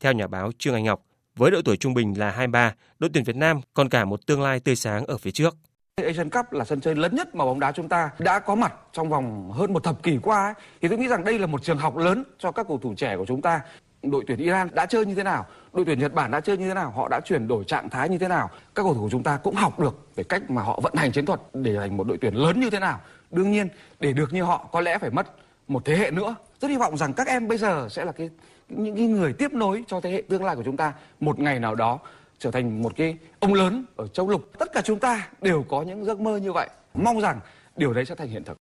[0.00, 1.02] Theo nhà báo Trương Anh Ngọc,
[1.36, 4.42] với độ tuổi trung bình là 23, đội tuyển Việt Nam còn cả một tương
[4.42, 5.56] lai tươi sáng ở phía trước.
[5.96, 8.74] Asian Cup là sân chơi lớn nhất mà bóng đá chúng ta đã có mặt
[8.92, 10.54] trong vòng hơn một thập kỷ qua ấy.
[10.82, 13.16] thì tôi nghĩ rằng đây là một trường học lớn cho các cầu thủ trẻ
[13.16, 13.60] của chúng ta
[14.02, 16.68] đội tuyển Iran đã chơi như thế nào đội tuyển Nhật Bản đã chơi như
[16.68, 19.10] thế nào họ đã chuyển đổi trạng thái như thế nào các cầu thủ của
[19.10, 21.96] chúng ta cũng học được về cách mà họ vận hành chiến thuật để thành
[21.96, 23.00] một đội tuyển lớn như thế nào
[23.32, 23.68] đương nhiên
[24.00, 25.26] để được như họ có lẽ phải mất
[25.68, 28.30] một thế hệ nữa rất hy vọng rằng các em bây giờ sẽ là cái
[28.68, 31.58] những cái người tiếp nối cho thế hệ tương lai của chúng ta một ngày
[31.58, 31.98] nào đó
[32.38, 34.50] trở thành một cái ông lớn ở châu lục.
[34.58, 36.68] Tất cả chúng ta đều có những giấc mơ như vậy.
[36.94, 37.40] Mong rằng
[37.76, 38.56] điều đấy sẽ thành hiện thực.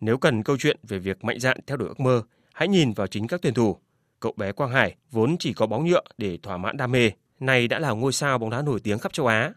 [0.00, 2.22] Nếu cần câu chuyện về việc mạnh dạn theo đuổi ước mơ,
[2.52, 3.76] hãy nhìn vào chính các tuyển thủ.
[4.20, 7.10] Cậu bé Quang Hải vốn chỉ có bóng nhựa để thỏa mãn đam mê,
[7.40, 9.52] nay đã là ngôi sao bóng đá nổi tiếng khắp châu Á.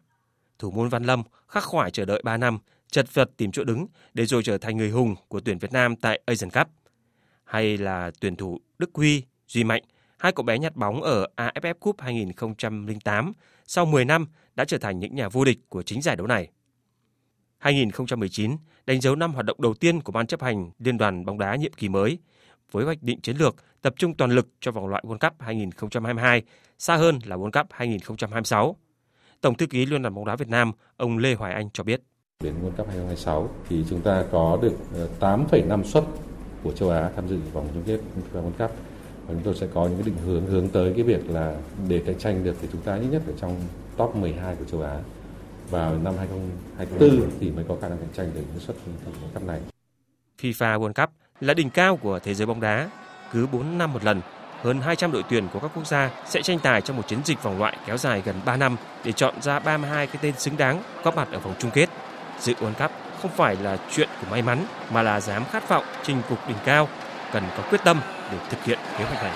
[0.59, 2.59] Thủ môn Văn Lâm khắc khoải chờ đợi 3 năm,
[2.91, 5.95] chật vật tìm chỗ đứng để rồi trở thành người hùng của tuyển Việt Nam
[5.95, 6.67] tại Asian Cup.
[7.43, 9.83] Hay là tuyển thủ Đức Huy, Duy Mạnh,
[10.17, 13.33] hai cậu bé nhặt bóng ở AFF Cup 2008
[13.65, 16.47] sau 10 năm đã trở thành những nhà vô địch của chính giải đấu này.
[17.57, 21.37] 2019 đánh dấu năm hoạt động đầu tiên của Ban chấp hành Liên đoàn bóng
[21.37, 22.17] đá nhiệm kỳ mới
[22.71, 26.43] với hoạch định chiến lược tập trung toàn lực cho vòng loại World Cup 2022,
[26.77, 28.75] xa hơn là World Cup 2026.
[29.41, 32.01] Tổng thư ký Liên đoàn bóng đá Việt Nam, ông Lê Hoài Anh cho biết.
[32.43, 36.03] Đến World Cup 2026 thì chúng ta có được ờ, 8,5 suất
[36.63, 37.99] của châu Á tham dự vòng chung kết
[38.33, 38.77] World Cup
[39.27, 41.55] và chúng tôi sẽ có những cái định hướng hướng tới cái việc là
[41.87, 43.55] để cạnh tranh được thì chúng ta ít nhất ở trong
[43.97, 44.99] top 12 của châu Á
[45.69, 49.43] vào năm 2024 thì mới có khả năng cạnh tranh được những suất World Cup
[49.43, 49.59] này.
[50.41, 51.09] FIFA World Cup
[51.41, 52.89] là đỉnh cao của thế giới bóng đá.
[53.33, 54.21] Cứ 4 năm một lần,
[54.61, 57.43] hơn 200 đội tuyển của các quốc gia sẽ tranh tài trong một chiến dịch
[57.43, 60.83] vòng loại kéo dài gần 3 năm để chọn ra 32 cái tên xứng đáng
[61.03, 61.89] góp mặt ở vòng chung kết.
[62.41, 65.85] Dự World Cup không phải là chuyện của may mắn mà là dám khát vọng
[66.03, 66.89] chinh phục đỉnh cao,
[67.33, 69.33] cần có quyết tâm để thực hiện kế hoạch này.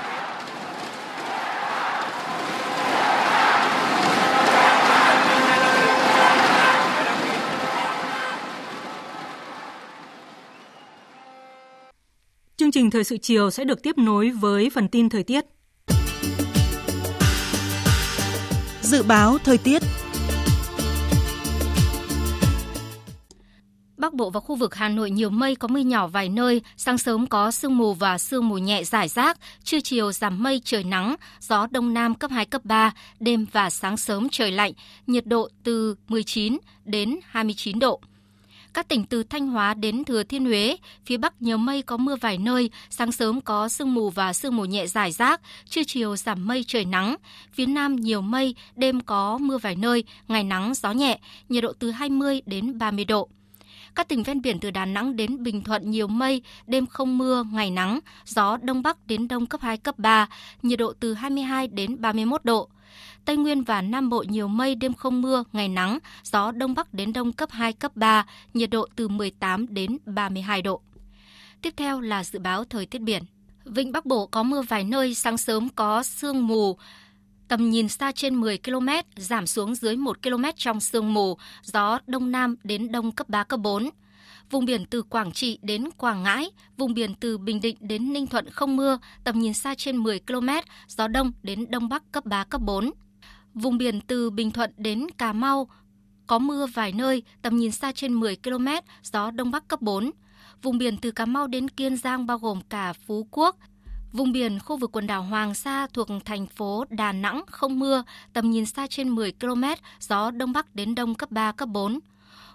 [12.58, 15.46] Chương trình thời sự chiều sẽ được tiếp nối với phần tin thời tiết.
[18.82, 19.82] Dự báo thời tiết
[24.04, 26.98] Bắc Bộ và khu vực Hà Nội nhiều mây có mưa nhỏ vài nơi, sáng
[26.98, 30.84] sớm có sương mù và sương mù nhẹ rải rác, trưa chiều giảm mây trời
[30.84, 34.72] nắng, gió đông nam cấp 2 cấp 3, đêm và sáng sớm trời lạnh,
[35.08, 38.00] nhiệt độ từ 19 đến 29 độ.
[38.74, 42.16] Các tỉnh từ Thanh Hóa đến Thừa Thiên Huế, phía Bắc nhiều mây có mưa
[42.16, 46.16] vài nơi, sáng sớm có sương mù và sương mù nhẹ rải rác, trưa chiều
[46.16, 47.16] giảm mây trời nắng.
[47.54, 51.74] Phía Nam nhiều mây, đêm có mưa vài nơi, ngày nắng gió nhẹ, nhiệt độ
[51.80, 53.30] từ 20 đến 30 độ.
[53.96, 57.44] Các tỉnh ven biển từ Đà Nẵng đến Bình Thuận nhiều mây, đêm không mưa,
[57.52, 60.28] ngày nắng, gió đông bắc đến đông cấp 2, cấp 3,
[60.62, 62.70] nhiệt độ từ 22 đến 31 độ.
[63.26, 66.94] Tây Nguyên và Nam Bộ nhiều mây, đêm không mưa, ngày nắng, gió đông bắc
[66.94, 70.82] đến đông cấp 2, cấp 3, nhiệt độ từ 18 đến 32 độ.
[71.62, 73.24] Tiếp theo là dự báo thời tiết biển.
[73.66, 76.78] Vịnh Bắc Bộ có mưa vài nơi, sáng sớm có sương mù,
[77.48, 82.00] tầm nhìn xa trên 10 km, giảm xuống dưới 1 km trong sương mù, gió
[82.08, 83.90] đông nam đến đông cấp 3, cấp 4.
[84.50, 88.28] Vùng biển từ Quảng Trị đến Quảng Ngãi, vùng biển từ Bình Định đến Ninh
[88.28, 90.50] Thuận không mưa, tầm nhìn xa trên 10 km,
[90.88, 92.92] gió đông đến đông bắc cấp 3, cấp 4.
[93.54, 95.68] Vùng biển từ Bình Thuận đến Cà Mau
[96.28, 98.68] có mưa vài nơi, tầm nhìn xa trên 10 km,
[99.04, 100.12] gió đông bắc cấp 4.
[100.62, 103.56] Vùng biển từ Cà Mau đến Kiên Giang bao gồm cả Phú Quốc,
[104.14, 108.04] Vùng biển khu vực quần đảo Hoàng Sa thuộc thành phố Đà Nẵng không mưa,
[108.34, 109.64] tầm nhìn xa trên 10 km,
[110.00, 112.00] gió đông bắc đến đông cấp 3, cấp 4.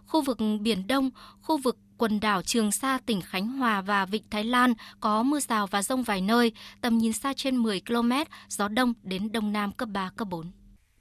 [0.06, 1.10] Khu vực Biển Đông,
[1.42, 5.40] khu vực quần đảo Trường Sa, tỉnh Khánh Hòa và Vịnh Thái Lan có mưa
[5.40, 8.12] rào và rông vài nơi, tầm nhìn xa trên 10 km,
[8.48, 10.50] gió đông đến đông nam cấp 3, cấp 4.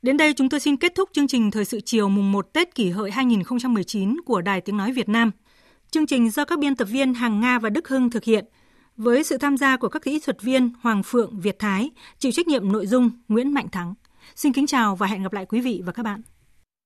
[0.02, 2.76] Đến đây chúng tôi xin kết thúc chương trình Thời sự chiều mùng 1 Tết
[2.76, 5.32] kỷ hợi 2019 của Đài Tiếng Nói Việt Nam.
[5.92, 8.46] Chương trình do các biên tập viên Hàng Nga và Đức Hưng thực hiện,
[8.98, 11.90] với sự tham gia của các kỹ thuật viên Hoàng Phượng, Việt Thái,
[12.20, 13.94] chịu trách nhiệm nội dung Nguyễn Mạnh Thắng.
[14.36, 16.22] Xin kính chào và hẹn gặp lại quý vị và các bạn.